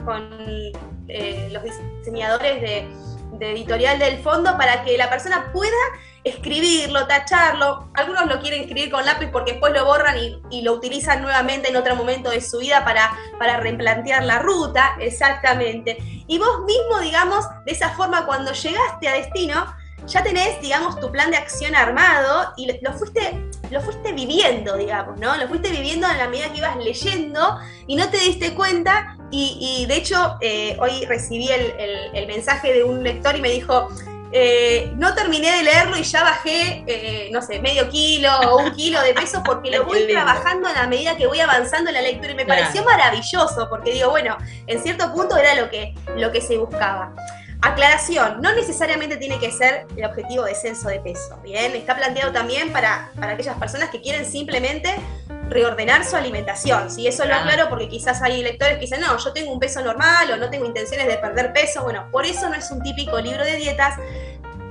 eh, 1.07 1.49
los 1.51 1.63
diseñadores 1.63 2.61
de, 2.61 3.05
editorial 3.39 3.99
del 3.99 4.19
fondo 4.19 4.57
para 4.57 4.83
que 4.83 4.97
la 4.97 5.09
persona 5.09 5.51
pueda 5.51 5.75
escribirlo, 6.23 7.05
tacharlo. 7.05 7.89
Algunos 7.93 8.27
lo 8.27 8.39
quieren 8.39 8.61
escribir 8.61 8.89
con 8.89 9.05
lápiz 9.05 9.27
porque 9.27 9.51
después 9.53 9.73
lo 9.73 9.83
borran 9.83 10.15
y, 10.49 10.61
lo 10.61 10.73
utilizan 10.73 11.21
nuevamente 11.21 11.69
en 11.69 11.75
otro 11.75 11.95
momento 11.97 12.29
de 12.29 12.39
su 12.39 12.59
vida 12.59 12.85
para, 12.85 13.13
para 13.37 13.57
replantear 13.57 14.23
la 14.23 14.39
ruta, 14.39 14.95
exactamente. 14.99 15.97
Y 16.27 16.39
vos 16.39 16.61
mismo, 16.65 17.01
digamos, 17.01 17.45
de 17.65 17.73
esa 17.73 17.89
forma, 17.89 18.25
cuando 18.25 18.53
llegaste 18.53 19.09
a 19.09 19.13
destino, 19.13 19.65
ya 20.07 20.23
tenés, 20.23 20.61
digamos, 20.61 20.99
tu 20.99 21.11
plan 21.11 21.31
de 21.31 21.37
acción 21.37 21.75
armado 21.75 22.53
y 22.57 22.71
lo 22.81 22.93
fuiste, 22.93 23.49
lo 23.71 23.81
fuiste 23.81 24.11
viviendo, 24.13 24.77
digamos, 24.77 25.19
¿no? 25.19 25.35
Lo 25.37 25.47
fuiste 25.47 25.69
viviendo 25.71 26.07
en 26.07 26.17
la 26.17 26.27
medida 26.29 26.51
que 26.51 26.59
ibas 26.59 26.77
leyendo 26.77 27.59
y 27.87 27.95
no 27.95 28.09
te 28.09 28.17
diste 28.17 28.53
cuenta. 28.53 29.17
Y, 29.37 29.85
de 29.87 29.97
hecho, 29.97 30.37
eh, 30.39 30.77
hoy 30.79 31.05
recibí 31.05 31.49
el, 31.49 32.27
mensaje 32.27 32.73
de 32.73 32.83
un 32.83 33.03
lector 33.03 33.35
y 33.35 33.41
me 33.41 33.49
dijo, 33.49 33.89
eh, 34.31 34.91
no 34.95 35.13
terminé 35.13 35.51
de 35.57 35.63
leerlo 35.63 35.97
y 35.97 36.03
ya 36.03 36.23
bajé, 36.23 36.83
eh, 36.87 37.29
no 37.31 37.41
sé, 37.41 37.59
medio 37.59 37.89
kilo 37.89 38.29
o 38.49 38.63
un 38.63 38.71
kilo 38.71 39.01
de 39.01 39.13
peso 39.13 39.41
porque 39.45 39.71
lo 39.71 39.85
voy 39.85 40.07
trabajando 40.07 40.67
en 40.67 40.75
la 40.75 40.87
medida 40.87 41.15
que 41.15 41.27
voy 41.27 41.39
avanzando 41.39 41.89
en 41.89 41.95
la 41.95 42.01
lectura 42.01 42.31
y 42.31 42.35
me 42.35 42.45
pareció 42.45 42.83
maravilloso 42.83 43.67
porque 43.69 43.91
digo, 43.91 44.09
bueno, 44.09 44.37
en 44.67 44.81
cierto 44.81 45.13
punto 45.13 45.37
era 45.37 45.55
lo 45.55 45.69
que, 45.69 45.93
lo 46.17 46.31
que 46.31 46.41
se 46.41 46.57
buscaba. 46.57 47.13
Aclaración, 47.61 48.41
no 48.41 48.53
necesariamente 48.53 49.17
tiene 49.17 49.39
que 49.39 49.51
ser 49.51 49.87
el 49.95 50.05
objetivo 50.05 50.43
de 50.43 50.51
descenso 50.51 50.87
de 50.87 50.99
peso, 50.99 51.39
¿bien? 51.41 51.75
Está 51.75 51.95
planteado 51.95 52.31
también 52.31 52.71
para, 52.71 53.11
aquellas 53.19 53.57
personas 53.57 53.89
que 53.89 54.01
quieren 54.01 54.25
simplemente 54.25 54.93
reordenar 55.49 56.03
su 56.05 56.15
alimentación, 56.15 56.89
¿sí? 56.89 57.07
Eso 57.07 57.25
lo 57.25 57.35
aclaro 57.35 57.69
porque 57.69 57.87
quizás 57.87 58.21
hay 58.21 58.41
lectores 58.41 58.75
que 58.75 58.81
dicen, 58.81 59.01
no, 59.01 59.17
yo 59.17 59.33
tengo 59.33 59.51
un 59.51 59.59
peso 59.59 59.81
normal 59.81 60.31
o 60.31 60.37
no 60.37 60.49
tengo 60.49 60.65
intenciones 60.65 61.07
de 61.07 61.17
perder 61.17 61.53
peso, 61.53 61.83
bueno, 61.83 62.09
por 62.11 62.25
eso 62.25 62.49
no 62.49 62.55
es 62.55 62.69
un 62.71 62.81
típico 62.81 63.19
libro 63.19 63.43
de 63.43 63.55
dietas, 63.57 63.95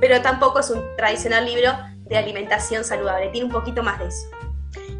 pero 0.01 0.21
tampoco 0.21 0.61
es 0.61 0.71
un 0.71 0.83
tradicional 0.97 1.45
libro 1.45 1.73
de 2.01 2.17
alimentación 2.17 2.85
saludable, 2.85 3.29
tiene 3.29 3.47
un 3.47 3.53
poquito 3.53 3.83
más 3.83 3.99
de 3.99 4.09
eso. 4.09 4.27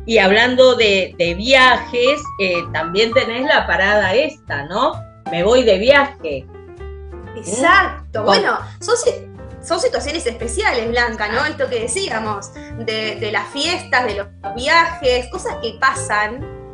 Y 0.07 0.19
hablando 0.19 0.77
de, 0.77 1.35
viajes, 1.37 2.21
eh, 2.41 2.63
también 2.73 3.13
tenés 3.13 3.47
la 3.47 3.67
parada 3.67 4.15
esta, 4.15 4.65
¿no? 4.65 4.93
Me 5.31 5.43
voy 5.43 5.65
de 5.65 5.79
viaje. 5.79 6.47
Exacto, 7.37 8.23
bueno, 8.23 8.59
son, 8.81 8.97
son 9.67 9.81
situaciones 9.81 10.27
especiales, 10.27 10.89
Blanca, 10.89 11.29
¿no? 11.29 11.45
Esto 11.45 11.69
que 11.69 11.81
decíamos, 11.81 12.53
de, 12.79 13.31
las 13.33 13.49
fiestas, 13.49 14.05
de 14.07 14.15
los 14.17 14.27
viajes, 14.55 15.29
cosas 15.31 15.57
que 15.63 15.77
pasan 15.81 16.65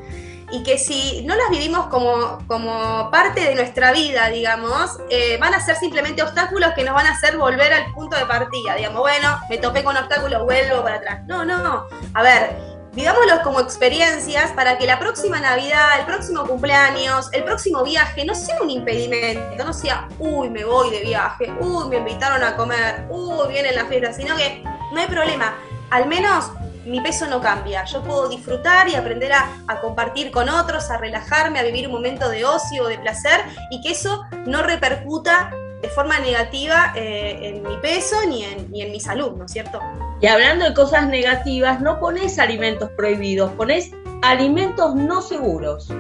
y 0.52 0.64
que 0.64 0.78
si 0.78 1.22
no 1.24 1.36
las 1.36 1.48
vivimos 1.50 1.86
como, 1.86 2.38
como 2.48 3.08
parte 3.12 3.40
de 3.40 3.54
nuestra 3.54 3.92
vida, 3.92 4.28
digamos, 4.28 4.98
eh, 5.08 5.38
van 5.38 5.54
a 5.54 5.60
ser 5.60 5.76
simplemente 5.76 6.22
obstáculos 6.22 6.72
que 6.74 6.82
nos 6.82 6.94
van 6.94 7.06
a 7.06 7.10
hacer 7.10 7.36
volver 7.36 7.72
al 7.72 7.92
punto 7.92 8.16
de 8.16 8.26
partida. 8.26 8.74
Digamos, 8.74 9.00
bueno, 9.00 9.38
me 9.48 9.58
topé 9.58 9.84
con 9.84 9.96
obstáculos, 9.96 10.42
vuelvo 10.44 10.82
para 10.82 10.96
atrás. 10.96 11.20
No, 11.26 11.44
no. 11.44 11.84
A 12.14 12.22
ver, 12.22 12.69
vivámoslos 12.92 13.40
como 13.40 13.60
experiencias 13.60 14.50
para 14.52 14.76
que 14.78 14.86
la 14.86 14.98
próxima 14.98 15.40
Navidad, 15.40 16.00
el 16.00 16.06
próximo 16.06 16.44
cumpleaños, 16.46 17.28
el 17.32 17.44
próximo 17.44 17.84
viaje 17.84 18.24
no 18.24 18.34
sea 18.34 18.60
un 18.62 18.70
impedimento, 18.70 19.64
no 19.64 19.72
sea, 19.72 20.08
uy, 20.18 20.50
me 20.50 20.64
voy 20.64 20.90
de 20.90 21.00
viaje, 21.00 21.52
uy, 21.60 21.88
me 21.88 21.98
invitaron 21.98 22.42
a 22.42 22.56
comer, 22.56 23.06
uy, 23.10 23.48
viene 23.48 23.72
la 23.72 23.86
fiesta, 23.86 24.12
sino 24.12 24.36
que 24.36 24.62
no 24.92 25.00
hay 25.00 25.06
problema. 25.06 25.54
Al 25.90 26.06
menos 26.06 26.50
mi 26.84 27.00
peso 27.00 27.26
no 27.26 27.40
cambia. 27.40 27.84
Yo 27.84 28.02
puedo 28.02 28.28
disfrutar 28.28 28.88
y 28.88 28.94
aprender 28.94 29.32
a, 29.32 29.80
compartir 29.80 30.30
con 30.30 30.48
otros, 30.48 30.90
a 30.90 30.96
relajarme, 30.96 31.58
a 31.60 31.62
vivir 31.62 31.86
un 31.86 31.92
momento 31.92 32.28
de 32.28 32.44
ocio, 32.44 32.86
de 32.86 32.98
placer 32.98 33.40
y 33.70 33.80
que 33.80 33.92
eso 33.92 34.24
no 34.46 34.62
repercuta 34.62 35.50
de 35.80 35.88
forma 35.88 36.18
negativa 36.18 36.92
eh, 36.94 37.38
en 37.42 37.62
mi 37.62 37.76
peso 37.78 38.16
ni 38.26 38.44
en 38.44 38.90
mi 38.90 39.00
salud, 39.00 39.32
¿no 39.36 39.44
es 39.44 39.52
cierto? 39.52 39.80
Y 40.20 40.26
hablando 40.26 40.66
de 40.66 40.74
cosas 40.74 41.08
negativas, 41.08 41.80
no 41.80 41.98
pones 41.98 42.38
alimentos 42.38 42.90
prohibidos, 42.90 43.52
pones 43.52 43.90
alimentos 44.22 44.94
no 44.94 45.22
seguros. 45.22 45.90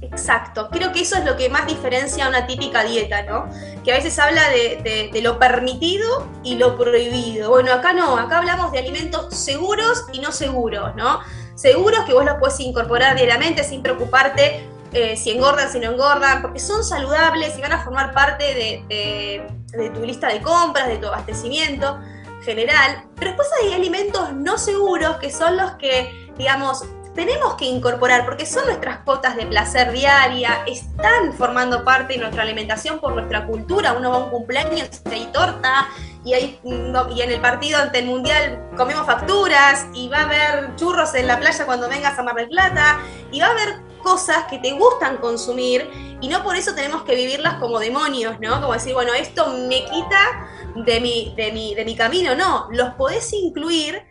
Exacto, 0.00 0.68
creo 0.70 0.92
que 0.92 1.02
eso 1.02 1.16
es 1.16 1.24
lo 1.24 1.36
que 1.36 1.48
más 1.50 1.66
diferencia 1.66 2.26
a 2.26 2.28
una 2.28 2.46
típica 2.46 2.82
dieta, 2.84 3.22
¿no? 3.22 3.48
Que 3.84 3.92
a 3.92 3.96
veces 3.96 4.18
habla 4.18 4.42
de, 4.50 5.10
lo 5.22 5.38
permitido 5.38 6.28
y 6.42 6.56
lo 6.56 6.76
prohibido. 6.78 7.50
Bueno, 7.50 7.72
acá 7.72 7.92
no, 7.92 8.16
acá 8.16 8.38
hablamos 8.38 8.72
de 8.72 8.78
alimentos 8.78 9.34
seguros 9.34 10.04
y 10.12 10.20
no 10.20 10.32
seguros, 10.32 10.94
¿no? 10.96 11.20
Seguros 11.54 12.04
que 12.06 12.14
vos 12.14 12.24
los 12.24 12.36
puedes 12.38 12.58
incorporar 12.60 13.16
diariamente 13.16 13.64
sin 13.64 13.82
preocuparte 13.82 14.66
eh, 14.92 15.16
si 15.16 15.30
engordan, 15.30 15.70
si 15.70 15.78
no 15.78 15.92
engordan, 15.92 16.42
porque 16.42 16.58
son 16.58 16.84
saludables 16.84 17.56
y 17.58 17.62
van 17.62 17.72
a 17.72 17.84
formar 17.84 18.12
parte 18.12 18.44
de, 18.44 19.46
de 19.78 19.90
tu 19.90 20.00
lista 20.04 20.28
de 20.28 20.40
compras, 20.40 20.88
de 20.88 20.96
tu 20.96 21.06
abastecimiento 21.06 21.98
general, 22.44 23.04
pero 23.16 23.30
después 23.30 23.48
hay 23.62 23.72
alimentos 23.74 24.32
no 24.32 24.58
seguros 24.58 25.16
que 25.16 25.30
son 25.30 25.56
los 25.56 25.72
que, 25.72 26.32
digamos, 26.36 26.84
tenemos 27.14 27.54
que 27.54 27.66
incorporar 27.66 28.24
porque 28.24 28.46
son 28.46 28.64
nuestras 28.66 28.98
cotas 29.00 29.36
de 29.36 29.46
placer 29.46 29.92
diaria, 29.92 30.64
están 30.66 31.32
formando 31.36 31.84
parte 31.84 32.14
de 32.14 32.20
nuestra 32.20 32.42
alimentación 32.42 33.00
por 33.00 33.14
nuestra 33.14 33.46
cultura. 33.46 33.92
Uno 33.92 34.10
va 34.10 34.16
a 34.16 34.18
un 34.20 34.30
cumpleaños 34.30 34.88
y 35.10 35.14
hay 35.14 35.26
torta 35.26 35.88
y, 36.24 36.34
hay, 36.34 36.60
y 36.64 37.20
en 37.20 37.30
el 37.30 37.40
partido 37.40 37.78
ante 37.78 37.98
el 37.98 38.06
mundial 38.06 38.66
comemos 38.76 39.06
facturas 39.06 39.86
y 39.92 40.08
va 40.08 40.20
a 40.20 40.22
haber 40.22 40.76
churros 40.76 41.14
en 41.14 41.26
la 41.26 41.38
playa 41.38 41.66
cuando 41.66 41.88
vengas 41.88 42.18
a 42.18 42.22
Mar 42.22 42.34
del 42.34 42.48
Plata 42.48 43.00
y 43.30 43.40
va 43.40 43.48
a 43.48 43.50
haber 43.50 43.80
cosas 44.02 44.44
que 44.44 44.58
te 44.58 44.72
gustan 44.72 45.18
consumir 45.18 45.88
y 46.20 46.28
no 46.28 46.42
por 46.42 46.56
eso 46.56 46.74
tenemos 46.74 47.02
que 47.02 47.14
vivirlas 47.14 47.54
como 47.54 47.78
demonios, 47.78 48.40
¿no? 48.40 48.60
Como 48.60 48.72
decir, 48.72 48.94
bueno, 48.94 49.12
esto 49.12 49.46
me 49.68 49.84
quita 49.84 50.48
de 50.74 51.00
mi, 51.00 51.34
de 51.36 51.52
mi, 51.52 51.74
de 51.74 51.84
mi 51.84 51.96
camino, 51.96 52.34
no, 52.34 52.68
los 52.70 52.94
podés 52.94 53.32
incluir 53.32 54.02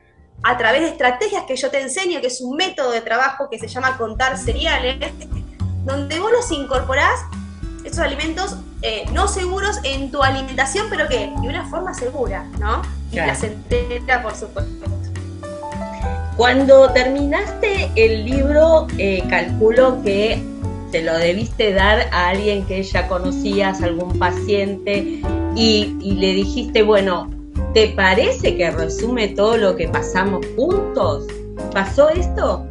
a 0.44 0.58
través 0.58 0.82
de 0.82 0.89
estrategias 0.89 1.44
que 1.48 1.56
yo 1.56 1.70
te 1.70 1.82
enseño, 1.82 2.22
que 2.22 2.27
es 2.27 2.41
un 2.41 2.56
método 2.56 2.91
de 2.91 3.01
trabajo 3.01 3.50
que 3.50 3.60
se 3.60 3.68
llama 3.68 3.98
contar 3.98 4.38
cereales, 4.38 4.98
donde 5.84 6.20
vos 6.20 6.32
los 6.32 6.51
incorporás, 6.51 7.20
estos 7.84 8.00
alimentos 8.00 8.58
eh, 8.82 9.06
no 9.12 9.27
seguros 9.27 9.80
en 9.84 10.12
tu 10.12 10.24
alimentación, 10.24 10.88
pero 10.89 11.08
que 11.08 11.32
de 11.41 11.48
una 11.48 11.68
forma 11.70 11.94
segura, 11.94 12.44
¿no? 12.60 12.82
Y 13.12 13.15
placentera, 13.15 14.24
por 14.24 14.36
supuesto. 14.36 14.86
Cuando 16.38 16.91
terminaste 16.91 17.91
el 17.96 18.25
libro, 18.25 18.88
eh, 18.98 19.24
calculo 19.30 20.01
que 20.03 20.41
te 20.91 21.01
lo 21.01 21.18
debiste 21.18 21.74
dar 21.74 22.08
a 22.12 22.30
alguien 22.30 22.65
que 22.65 22.82
ya 22.82 23.08
conocías, 23.08 23.82
algún 23.82 24.18
paciente, 24.18 25.22
y, 25.55 26.15
le 26.15 26.34
dijiste, 26.34 26.84
bueno, 26.84 27.29
¿te 27.74 27.89
parece 27.89 28.55
que 28.55 28.72
resume 28.72 29.29
todo 29.29 29.58
lo 29.58 29.75
que 29.75 29.88
pasamos 29.88 30.46
juntos? 30.55 31.27
¿Pasó 31.74 32.10
esto? 32.10 32.65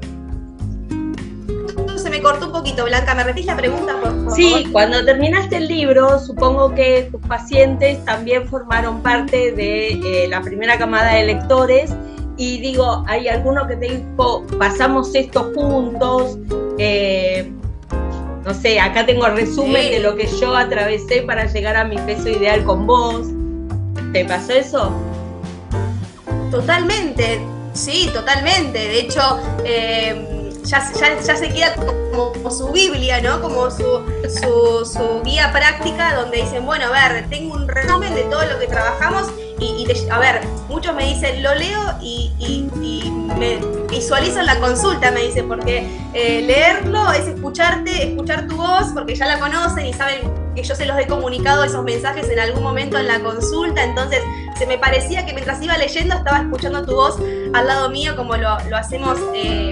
Se 1.97 2.09
me 2.09 2.23
cortó 2.23 2.47
un 2.47 2.53
poquito, 2.53 2.85
Blanca. 2.85 3.15
¿Me 3.15 3.25
repetís 3.25 3.47
la 3.47 3.57
pregunta, 3.57 3.95
por 4.01 4.11
favor? 4.11 4.35
Sí, 4.35 4.67
cuando 4.73 5.05
terminaste 5.05 5.59
el 5.59 5.69
libro, 5.69 6.19
supongo 6.19 6.75
que 6.75 7.09
tus 7.13 7.21
pacientes 7.23 8.03
también 8.05 8.49
formaron 8.49 9.03
parte 9.03 9.53
de 9.53 9.93
eh, 9.93 10.29
la 10.29 10.41
primera 10.41 10.79
camada 10.79 11.15
de 11.15 11.27
lectores. 11.27 11.95
Y 12.39 12.59
digo, 12.61 13.05
hay 13.07 13.29
alguno 13.29 13.67
que 13.69 13.77
te 13.77 13.89
dijo, 13.97 14.47
pasamos 14.59 15.15
esto 15.15 15.53
juntos, 15.55 16.39
eh, 16.79 17.53
no 18.45 18.55
sé, 18.55 18.81
acá 18.81 19.05
tengo 19.05 19.27
el 19.27 19.37
resumen 19.37 19.91
de 19.91 20.01
lo 20.01 20.17
que 20.17 20.27
yo 20.27 20.57
atravesé 20.57 21.23
para 21.23 21.47
llegar 21.47 21.77
a 21.77 21.85
mi 21.85 21.97
peso 21.99 22.29
ideal 22.29 22.65
con 22.65 22.87
vos. 22.87 23.27
¿Te 24.13 24.25
pasó 24.25 24.53
eso? 24.53 24.93
Totalmente. 26.51 27.41
Sí, 27.75 28.11
totalmente. 28.13 28.79
De 28.79 29.01
hecho, 29.01 29.21
eh, 29.65 30.51
ya, 30.65 30.93
ya, 30.93 31.37
se 31.37 31.49
queda 31.49 31.75
como, 31.75 32.51
su 32.51 32.71
Biblia, 32.73 33.21
¿no? 33.21 33.41
Como 33.41 33.71
su, 33.71 34.03
su, 34.85 35.23
guía 35.23 35.53
práctica 35.53 36.17
donde 36.17 36.39
dicen, 36.39 36.67
bueno, 36.67 36.87
a 36.87 37.09
ver, 37.09 37.29
tengo 37.29 37.55
un 37.55 37.69
resumen 37.69 38.15
de 38.15 38.23
todo 38.25 38.45
lo 38.47 38.59
que 38.59 38.67
trabajamos 38.67 39.29
y, 39.61 39.87
a 40.11 40.19
ver, 40.19 40.41
muchos 40.69 40.95
me 40.95 41.07
dicen, 41.07 41.43
lo 41.43 41.55
leo 41.55 41.81
y, 42.01 42.33
y, 42.39 42.69
me 43.39 43.59
visualizan 43.89 44.45
la 44.45 44.59
consulta, 44.59 45.11
me 45.13 45.21
dicen, 45.21 45.49
porque 45.49 45.87
eh, 46.15 46.43
leerlo 46.43 47.13
es 47.13 47.27
escucharte, 47.29 48.11
escuchar 48.11 48.47
tu 48.49 48.57
voz, 48.57 48.89
porque 48.93 49.15
ya 49.15 49.27
la 49.27 49.39
conocen 49.39 49.87
y 49.87 49.93
saben 49.93 50.33
que 50.55 50.63
yo 50.63 50.75
se 50.75 50.85
los 50.85 50.99
he 50.99 51.07
comunicado 51.07 51.65
esos 51.65 51.85
mensajes 51.85 52.29
en 52.29 52.39
algún 52.39 52.63
momento 52.63 52.99
en 52.99 53.07
la 53.07 53.21
consulta, 53.21 53.85
entonces 53.85 54.21
se 54.59 54.67
me 54.67 54.79
parecía 54.79 55.25
que 55.25 55.33
mientras 55.33 55.63
iba 55.63 55.77
leyendo 55.79 56.17
estaba 56.17 56.41
escuchando 56.41 56.85
tu 56.85 56.95
voz 56.95 57.19
al 57.55 57.67
lado 57.67 57.89
mío 57.89 58.17
como 58.17 58.37
lo, 58.37 58.51
hacemos 58.77 59.19
eh, 59.35 59.71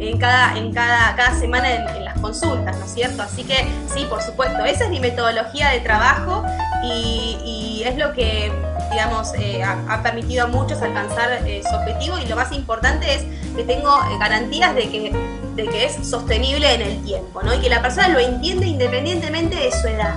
en, 0.00 0.18
cada, 0.18 0.58
en 0.58 0.72
cada, 0.72 1.14
cada 1.14 1.38
semana 1.38 1.96
en, 1.96 2.04
las 2.04 2.18
consultas, 2.18 2.76
¿no 2.76 2.84
es 2.84 2.92
cierto? 2.92 3.22
Así 3.22 3.44
que 3.44 3.66
sí, 3.94 4.04
por 4.08 4.22
supuesto, 4.22 4.64
esa 4.64 4.84
es 4.84 4.90
mi 4.90 5.00
metodología 5.00 5.70
de 5.70 5.80
trabajo 5.80 6.44
y, 6.82 7.82
es 7.84 7.96
lo 7.96 8.12
que, 8.12 8.52
digamos, 8.92 9.32
eh, 9.34 9.60
ha, 9.64 10.02
permitido 10.04 10.44
a 10.44 10.46
muchos 10.46 10.80
alcanzar 10.82 11.32
eh, 11.44 11.60
su 11.68 11.74
objetivo 11.74 12.16
y 12.18 12.26
lo 12.26 12.36
más 12.36 12.52
importante 12.52 13.12
es 13.12 13.24
que 13.56 13.64
tengo 13.64 13.90
garantías 14.20 14.72
de 14.76 14.88
que, 14.88 15.12
de 15.56 15.66
que 15.66 15.86
es 15.86 16.08
sostenible 16.08 16.72
en 16.74 16.82
el 16.82 17.02
tiempo, 17.02 17.42
¿no? 17.42 17.52
Y 17.52 17.58
que 17.58 17.68
la 17.68 17.82
persona 17.82 18.08
lo 18.08 18.20
entiende 18.20 18.68
independientemente 18.68 19.56
de 19.56 19.72
su 19.72 19.88
edad. 19.88 20.14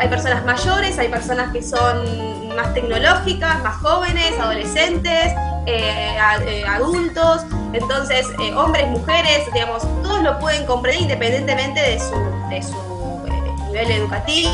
hay 0.00 0.08
personas 0.08 0.44
mayores, 0.44 0.96
hay 0.96 1.08
personas 1.08 1.52
que 1.52 1.60
son 1.60 2.28
más 2.54 2.72
tecnológicas, 2.74 3.62
más 3.62 3.76
jóvenes, 3.78 4.38
adolescentes, 4.38 5.32
eh, 5.66 6.16
eh, 6.46 6.64
adultos, 6.66 7.42
entonces 7.74 8.26
eh, 8.42 8.54
hombres, 8.54 8.88
mujeres, 8.88 9.44
digamos, 9.52 9.82
todos 10.02 10.22
lo 10.22 10.38
pueden 10.38 10.64
comprender 10.64 11.02
independientemente 11.02 11.78
de 11.78 11.98
su, 12.00 12.14
de 12.48 12.62
su 12.62 12.87
nivel 13.78 14.00
educativo, 14.00 14.50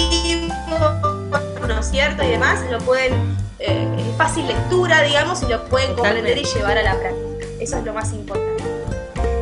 ¿no 1.67 1.81
es 1.81 1.87
cierto? 1.91 2.23
Y 2.25 2.29
demás, 2.29 2.61
lo 2.71 2.79
pueden, 2.79 3.13
es 3.59 4.17
fácil 4.17 4.47
lectura, 4.47 5.03
digamos, 5.03 5.43
y 5.43 5.47
lo 5.47 5.65
pueden 5.65 5.95
comprender 5.95 6.39
y 6.39 6.45
llevar 6.45 6.79
a 6.79 6.83
la 6.83 6.99
práctica. 6.99 7.47
Eso 7.61 7.79
es 7.79 7.85
lo 7.85 7.95
más 7.95 8.13
importante. 8.13 8.63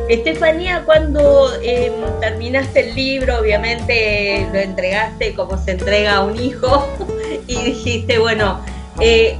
Estefanía, 0.09 0.83
cuando 0.85 1.53
em, 1.61 1.93
terminaste 2.19 2.89
el 2.89 2.95
libro, 2.95 3.39
obviamente 3.39 4.47
lo 4.51 4.59
entregaste 4.59 5.33
como 5.33 5.57
se 5.57 5.71
entrega 5.71 6.17
a 6.17 6.21
un 6.23 6.37
hijo 6.37 6.87
y 7.47 7.55
dijiste, 7.55 8.19
bueno, 8.19 8.59
eh, 8.99 9.37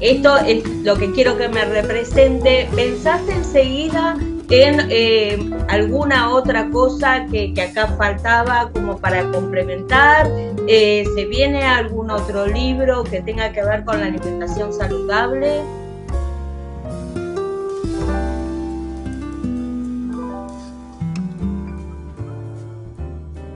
esto 0.00 0.36
es 0.38 0.66
lo 0.82 0.96
que 0.96 1.12
quiero 1.12 1.36
que 1.36 1.48
me 1.48 1.64
represente. 1.64 2.68
¿Pensaste 2.74 3.32
enseguida 3.32 4.16
en 4.50 4.88
eh, 4.90 5.38
alguna 5.68 6.30
otra 6.30 6.68
cosa 6.70 7.26
que, 7.30 7.54
acá 7.60 7.86
faltaba 7.96 8.70
como 8.72 8.98
para 8.98 9.30
complementar? 9.30 10.28
Eh, 10.66 11.04
¿Se 11.14 11.24
viene 11.26 11.64
algún 11.64 12.10
otro 12.10 12.46
libro 12.46 13.04
que 13.04 13.20
tenga 13.22 13.52
que 13.52 13.62
ver 13.64 13.84
con 13.84 14.00
la 14.00 14.06
alimentación 14.06 14.72
saludable? 14.72 15.62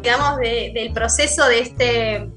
digamos, 0.04 0.38
del 0.38 0.92
proceso 0.92 1.48
de 1.48 1.60
este, 1.60 2.28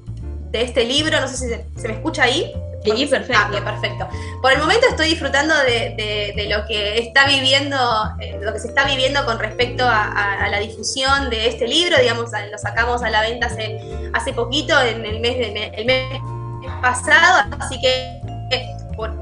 de 0.50 0.62
este 0.62 0.84
libro. 0.84 1.20
No 1.20 1.28
sé 1.28 1.36
si 1.36 1.48
se, 1.80 1.88
me 1.88 1.94
escucha 1.94 2.22
ahí. 2.24 2.50
Sí, 2.84 3.06
perfecto. 3.06 3.58
Ah, 3.58 3.64
perfecto. 3.64 4.08
Por 4.40 4.52
el 4.52 4.58
momento 4.58 4.86
estoy 4.88 5.08
disfrutando 5.10 5.54
de, 5.54 6.46
lo 6.48 6.66
que 6.66 6.98
está 6.98 7.26
viviendo, 7.26 7.76
eh, 8.20 8.38
lo 8.40 8.52
que 8.52 8.60
se 8.60 8.68
está 8.68 8.84
viviendo 8.84 9.24
con 9.24 9.38
respecto 9.38 9.84
a, 9.84 10.48
la 10.50 10.58
difusión 10.58 11.28
de 11.30 11.48
este 11.48 11.66
libro. 11.66 11.98
Digamos, 11.98 12.30
lo 12.50 12.58
sacamos 12.58 13.02
a 13.02 13.10
la 13.10 13.22
venta 13.22 13.46
hace, 13.46 13.80
hace 14.12 14.32
poquito, 14.32 14.80
en 14.80 15.04
el 15.04 15.20
mes, 15.20 15.38
de, 15.38 15.72
el 15.76 15.84
mes 15.84 16.20
pasado, 16.80 17.44
así 17.58 17.80
que 17.80 18.18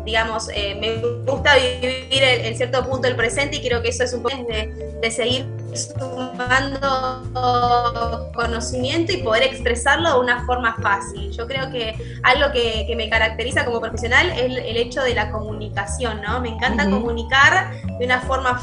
digamos, 0.05 0.49
eh, 0.55 0.75
me 0.75 0.97
gusta 1.31 1.55
vivir 1.57 2.23
en, 2.23 2.57
cierto 2.57 2.89
punto 2.89 3.09
el 3.09 3.17
presente 3.17 3.57
y 3.57 3.61
creo 3.61 3.83
que 3.83 3.89
eso 3.91 4.05
es 4.05 4.13
un 4.15 4.23
poco 4.23 4.37
de, 4.49 4.97
de 5.03 5.11
seguir 5.11 5.45
sumando 5.77 7.23
conocimiento 8.35 9.13
y 9.13 9.19
poder 9.19 9.43
expresarlo 9.45 10.15
de 10.15 10.21
una 10.21 10.45
forma 10.47 10.77
fácil. 10.83 11.31
Yo 11.33 11.47
creo 11.47 11.71
que 11.71 11.95
algo 12.23 12.53
que, 12.53 12.93
me 12.97 13.11
caracteriza 13.11 13.65
como 13.65 13.81
profesional 13.81 14.31
es 14.31 14.45
el, 14.45 14.77
hecho 14.77 15.03
de 15.03 15.15
la 15.15 15.31
comunicación, 15.31 16.23
¿no? 16.23 16.41
Me 16.41 16.49
encanta 16.49 16.89
comunicar 16.89 17.71
de 17.99 18.05
una 18.05 18.21
forma 18.21 18.59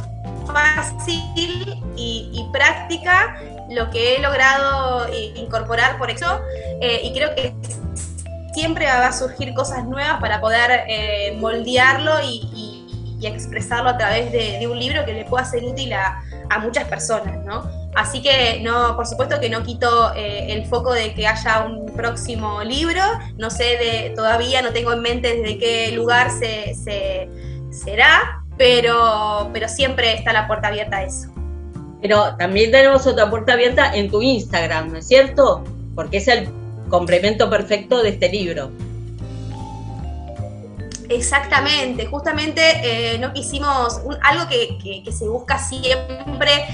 fácil 0.48 1.82
y, 1.96 2.50
práctica 2.52 3.38
lo 3.70 3.90
que 3.90 4.16
he 4.16 4.22
logrado 4.22 5.08
incorporar 5.36 5.98
por 5.98 6.12
eso 6.12 6.40
eh, 6.82 7.02
y 7.04 7.14
creo 7.14 7.34
que 7.34 7.56
siempre 8.54 8.86
va 8.86 9.08
a 9.08 9.14
surgir 9.14 9.54
cosas 9.54 9.86
nuevas 9.86 10.20
para 10.20 10.40
poder 10.40 10.86
eh, 10.88 11.36
moldearlo 11.40 12.22
y, 12.24 12.73
expresarlo 13.28 13.90
a 13.90 13.98
través 13.98 14.32
de, 14.32 14.66
un 14.68 14.80
libro 14.80 15.06
que 15.06 15.14
le 15.14 15.26
pueda 15.26 15.46
ser 15.46 15.64
útil 15.64 15.94
a, 15.94 16.24
muchas 16.62 16.88
personas, 16.88 17.44
¿no? 17.46 17.64
Así 17.96 18.22
que 18.22 18.60
no, 18.62 18.96
por 18.96 19.08
supuesto 19.08 19.40
que 19.40 19.50
no 19.50 19.64
quito 19.64 20.14
eh, 20.16 20.54
el 20.54 20.66
foco 20.66 20.94
de 20.94 21.16
que 21.16 21.26
haya 21.28 21.62
un 21.62 21.88
próximo 21.96 22.64
libro. 22.64 23.02
No 23.38 23.50
sé 23.50 23.64
de, 23.64 24.14
todavía 24.16 24.62
no 24.62 24.72
tengo 24.72 24.94
en 24.94 25.02
mente 25.02 25.36
desde 25.36 25.58
qué 25.58 25.92
lugar 25.94 26.30
se, 26.30 26.76
será, 27.72 28.44
pero, 28.58 29.50
pero 29.52 29.68
siempre 29.68 30.14
está 30.14 30.32
la 30.32 30.48
puerta 30.48 30.68
abierta 30.68 30.98
a 30.98 31.04
eso. 31.04 31.34
Pero 32.02 32.36
también 32.36 32.72
tenemos 32.72 33.08
otra 33.08 33.30
puerta 33.30 33.54
abierta 33.54 33.96
en 33.96 34.12
tu 34.12 34.22
Instagram, 34.22 34.92
¿no 34.92 34.98
es 35.00 35.08
cierto? 35.08 35.64
Porque 35.96 36.18
es 36.18 36.28
el 36.28 36.50
complemento 36.90 37.50
perfecto 37.50 38.04
de 38.04 38.10
este 38.10 38.30
libro. 38.30 38.70
Exactamente, 41.10 42.06
justamente 42.06 42.62
eh, 42.84 43.18
no 43.20 43.34
quisimos, 43.34 44.02
algo 44.22 44.48
que, 44.48 45.04
se 45.12 45.28
busca 45.28 45.58
siempre 45.58 46.66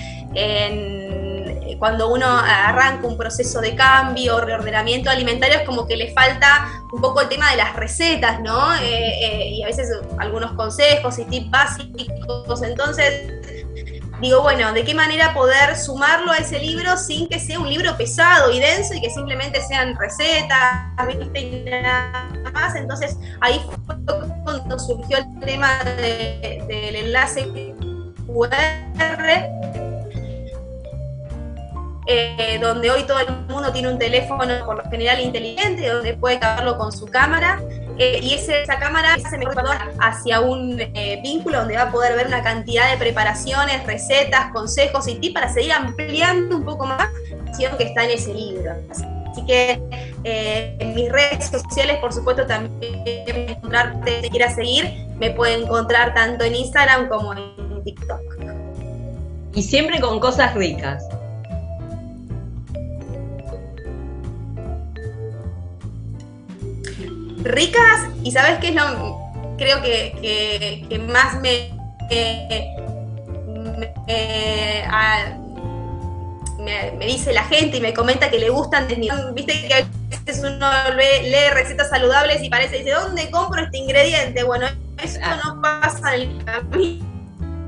cuando 1.79 2.11
uno 2.11 2.27
arranca 2.27 3.07
un 3.07 3.17
proceso 3.17 3.61
de 3.61 3.73
cambio, 3.73 4.41
reordenamiento 4.41 5.09
alimentario, 5.09 5.59
es 5.59 5.63
como 5.65 5.87
que 5.87 5.95
le 5.95 6.11
falta 6.13 6.83
un 6.91 7.01
poco 7.01 7.21
el 7.21 7.29
tema 7.29 7.49
de 7.51 7.57
las 7.57 7.75
recetas, 7.75 8.41
¿no? 8.41 8.75
Eh, 8.75 8.81
eh, 8.83 9.49
y 9.51 9.63
a 9.63 9.67
veces 9.67 9.89
algunos 10.17 10.51
consejos 10.53 11.17
y 11.17 11.25
tips 11.25 11.49
básicos. 11.49 12.61
Entonces, 12.61 13.38
digo, 14.21 14.41
bueno, 14.41 14.73
¿de 14.73 14.83
qué 14.83 14.93
manera 14.93 15.33
poder 15.33 15.77
sumarlo 15.77 16.31
a 16.31 16.37
ese 16.37 16.59
libro 16.59 16.97
sin 16.97 17.27
que 17.27 17.39
sea 17.39 17.59
un 17.59 17.69
libro 17.69 17.95
pesado 17.97 18.51
y 18.51 18.59
denso 18.59 18.93
y 18.93 19.01
que 19.01 19.09
simplemente 19.09 19.61
sean 19.61 19.95
recetas. 19.97 20.89
Y 21.35 21.63
nada 21.69 22.29
más? 22.53 22.75
Entonces 22.75 23.17
ahí 23.41 23.61
fue 23.85 23.95
cuando 24.43 24.79
surgió 24.79 25.17
el 25.17 25.39
tema 25.39 25.79
del 25.97 26.95
enlace 26.95 27.47
QR, 28.27 28.53
eh, 32.07 32.57
donde 32.59 32.91
hoy 32.91 33.03
todo 33.03 33.19
el 33.19 33.31
mundo 33.47 33.71
tiene 33.71 33.89
un 33.89 33.99
teléfono 33.99 34.65
por 34.65 34.83
lo 34.83 34.89
general 34.89 35.19
inteligente, 35.19 35.87
donde 35.87 36.15
puede 36.15 36.39
cargarlo 36.39 36.77
con 36.77 36.91
su 36.91 37.05
cámara 37.05 37.61
eh, 37.99 38.19
y 38.23 38.33
esa 38.33 38.79
cámara 38.79 39.17
se 39.29 39.37
me 39.37 39.45
hacia 39.99 40.39
un 40.39 40.79
eh, 40.79 41.19
vínculo 41.21 41.59
donde 41.59 41.75
va 41.75 41.83
a 41.83 41.91
poder 41.91 42.15
ver 42.15 42.27
una 42.27 42.41
cantidad 42.41 42.89
de 42.89 42.97
preparaciones, 42.97 43.85
recetas, 43.85 44.51
consejos 44.53 45.05
y 45.07 45.29
para 45.31 45.53
seguir 45.53 45.73
ampliando 45.73 46.55
un 46.55 46.63
poco 46.63 46.85
más 46.85 47.09
la 47.59 47.77
que 47.77 47.83
está 47.83 48.05
en 48.05 48.11
ese 48.11 48.33
libro. 48.33 48.71
Así 48.89 49.45
que 49.45 49.81
eh, 50.23 50.77
en 50.79 50.95
mis 50.95 51.11
redes 51.11 51.47
sociales, 51.47 51.97
por 51.97 52.13
supuesto, 52.13 52.45
también 52.45 53.03
encontrarte, 53.05 54.21
si 54.21 54.29
quieras 54.29 54.55
seguir, 54.55 55.07
me 55.17 55.31
puede 55.31 55.55
encontrar 55.55 56.13
tanto 56.13 56.45
en 56.45 56.55
Instagram 56.55 57.09
como 57.09 57.33
en 57.33 57.83
TikTok. 57.83 58.21
Y 59.55 59.63
siempre 59.63 59.99
con 59.99 60.19
cosas 60.19 60.53
ricas. 60.55 61.03
Ricas 67.43 68.09
y 68.23 68.31
sabes 68.31 68.59
qué 68.59 68.69
es 68.69 68.75
lo 68.75 69.29
creo 69.57 69.81
que, 69.81 70.85
que, 70.89 70.99
más 70.99 71.39
me, 71.41 71.71
me, 76.97 77.05
dice 77.05 77.33
la 77.33 77.43
gente 77.43 77.77
y 77.77 77.81
me 77.81 77.93
comenta 77.93 78.29
que 78.29 78.39
le 78.39 78.49
gustan 78.49 78.87
viste 79.33 79.67
que 79.67 79.73
a 79.73 79.87
veces 80.09 80.43
uno 80.43 80.69
lee, 80.95 81.49
recetas 81.53 81.89
saludables 81.89 82.41
y 82.43 82.49
parece 82.49 82.79
dice 82.79 82.91
dónde 82.91 83.29
compro 83.31 83.63
este 83.63 83.77
ingrediente 83.77 84.43
bueno 84.43 84.67
eso 85.01 85.19
no 85.45 85.61
pasa 85.61 86.15
en 86.15 86.21
el 86.21 86.45
camino 86.45 87.09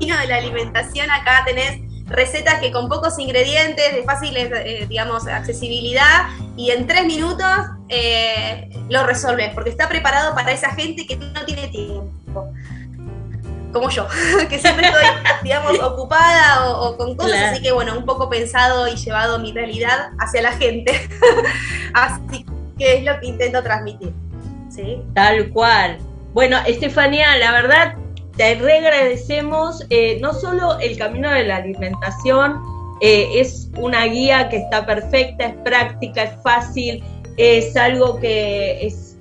de 0.02 0.26
la 0.26 0.36
alimentación. 0.36 1.10
Acá 1.10 1.42
tenés 1.46 1.80
recetas 2.06 2.60
que 2.60 2.72
con 2.72 2.88
pocos 2.88 3.18
ingredientes, 3.18 3.94
de 3.94 4.02
fácil, 4.02 4.36
eh, 4.36 4.86
digamos, 4.88 5.26
accesibilidad, 5.26 6.28
y 6.56 6.70
en 6.70 6.86
tres 6.86 7.06
minutos 7.06 7.48
eh, 7.94 8.70
lo 8.88 9.04
resolves, 9.04 9.52
porque 9.52 9.68
está 9.68 9.86
preparado 9.86 10.34
para 10.34 10.50
esa 10.50 10.70
gente 10.70 11.06
que 11.06 11.16
no 11.16 11.44
tiene 11.44 11.68
tiempo. 11.68 12.50
como 13.70 13.90
yo, 13.90 14.06
que 14.48 14.58
siempre 14.58 14.86
estoy, 14.86 15.04
digamos, 15.42 15.78
ocupada 15.78 16.72
o, 16.72 16.96
con 16.96 17.14
cosas, 17.16 17.52
así 17.52 17.60
que 17.62 17.70
bueno, 17.70 17.96
un 17.96 18.06
poco 18.06 18.30
pensado 18.30 18.88
y 18.88 18.96
llevado 18.96 19.38
mi 19.38 19.52
realidad 19.52 20.10
hacia 20.18 20.40
la 20.40 20.52
gente. 20.52 21.08
así 21.94 22.46
que 22.78 22.96
es 22.96 23.04
lo 23.04 23.20
que 23.20 23.26
intento 23.26 23.62
transmitir. 23.62 24.14
¿sí? 24.70 25.02
Tal 25.14 25.50
cual. 25.50 25.98
Bueno, 26.32 26.56
Estefanía, 26.66 27.36
la 27.36 27.52
verdad, 27.52 27.94
te 28.38 28.54
reagradecemos 28.54 29.84
eh, 29.90 30.18
no 30.22 30.32
solo 30.32 30.78
el 30.78 30.96
camino 30.96 31.30
de 31.30 31.44
la 31.44 31.56
alimentación, 31.56 32.58
eh, 33.02 33.40
es 33.40 33.68
una 33.76 34.04
guía 34.06 34.48
que 34.48 34.56
está 34.56 34.86
perfecta, 34.86 35.44
es 35.44 35.54
práctica, 35.56 36.22
es 36.22 36.42
fácil, 36.42 37.04
es 37.36 37.76
algo 37.76 38.18
que 38.20 38.86
es 38.86 39.16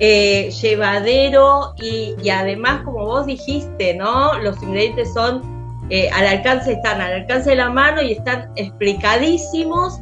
eh, 0.00 0.50
llevadero 0.50 1.74
y, 1.80 2.28
además, 2.28 2.82
como 2.84 3.06
vos 3.06 3.26
dijiste, 3.26 3.94
¿no? 3.94 4.38
Los 4.38 4.62
ingredientes 4.62 5.12
son 5.14 5.42
eh, 5.90 6.10
al 6.10 6.26
alcance, 6.26 6.72
están 6.72 7.00
al 7.00 7.12
alcance 7.12 7.50
de 7.50 7.56
la 7.56 7.70
mano 7.70 8.02
y 8.02 8.12
están 8.12 8.50
explicadísimos. 8.56 10.00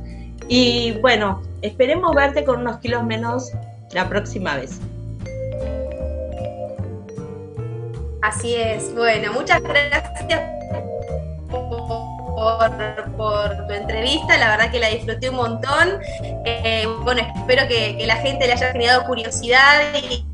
Y 0.49 0.93
bueno, 1.03 1.43
esperemos 1.61 2.15
verte 2.15 2.45
con 2.45 2.61
unos 2.61 2.79
kilos 2.79 3.05
menos 3.05 3.53
la 3.93 4.09
próxima 4.09 4.57
vez. 4.57 4.81
Así 8.23 8.55
es. 8.55 8.95
Bueno, 8.95 9.33
muchas 9.33 9.63
gracias 9.63 10.62
por, 13.17 13.67
tu 13.67 13.73
entrevista, 13.73 14.37
la 14.39 14.51
verdad 14.51 14.71
que 14.71 14.81
la 14.81 14.89
disfruté 14.89 15.31
un 15.31 15.37
montón. 15.37 16.01
Eh, 16.45 16.87
bueno, 17.03 17.23
espero 17.37 17.67
que, 17.69 18.03
la 18.07 18.17
gente 18.17 18.47
le 18.47 18.53
haya 18.53 18.73
generado 18.73 19.05
curiosidad 19.05 19.93
y, 19.95 20.25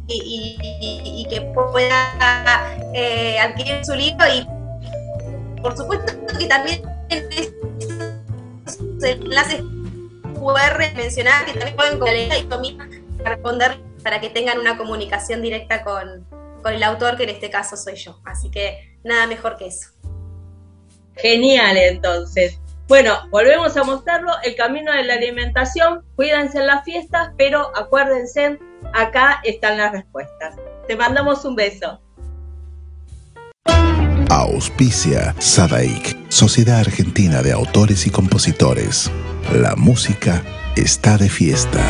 que 1.29 1.43
pueda 1.43 2.75
eh, 2.95 3.39
adquirir 3.39 3.85
su 3.85 3.95
libro 3.95 4.27
y 4.27 4.47
por 5.61 5.77
supuesto 5.77 6.15
que 6.39 6.47
también 6.47 6.81
enlaces 9.03 9.63
QR 10.35 10.95
mencionar 10.97 11.45
que 11.45 11.53
también 11.53 11.99
pueden 11.99 13.05
responder 13.19 13.79
para 14.03 14.21
que 14.21 14.31
tengan 14.31 14.59
una 14.59 14.79
comunicación 14.79 15.43
directa 15.43 15.85
con, 15.85 16.27
con 16.63 16.73
el 16.73 16.83
autor, 16.83 17.17
que 17.17 17.25
en 17.25 17.31
este 17.31 17.51
caso 17.51 17.77
soy 17.77 17.97
yo. 17.97 18.21
Así 18.25 18.51
que 18.51 18.99
nada 19.05 19.27
mejor 19.27 19.57
que 19.57 19.67
eso. 19.67 19.91
Genial, 21.21 21.77
entonces. 21.77 22.59
Bueno, 22.89 23.19
volvemos 23.31 23.77
a 23.77 23.85
mostrarlo, 23.85 24.33
el 24.45 24.57
camino 24.57 24.93
de 24.93 25.05
la 25.05 25.15
alimentación, 25.15 26.03
cuídense 26.17 26.59
en 26.59 26.67
las 26.67 26.85
fiestas, 26.85 27.33
pero 27.37 27.71
acuérdense, 27.77 28.59
acá 28.95 29.41
están 29.45 29.77
las 29.77 29.93
respuestas. 29.93 30.57
Te 30.87 30.97
mandamos 30.97 31.45
un 31.45 31.55
beso. 31.55 32.01
Auspicia 34.31 35.35
Sadaik, 35.39 36.31
Sociedad 36.31 36.81
Argentina 36.81 37.43
de 37.43 37.53
Autores 37.53 38.07
y 38.07 38.11
Compositores. 38.11 39.11
La 39.53 39.75
música 39.77 40.43
está 40.77 41.19
de 41.19 41.29
fiesta. 41.29 41.83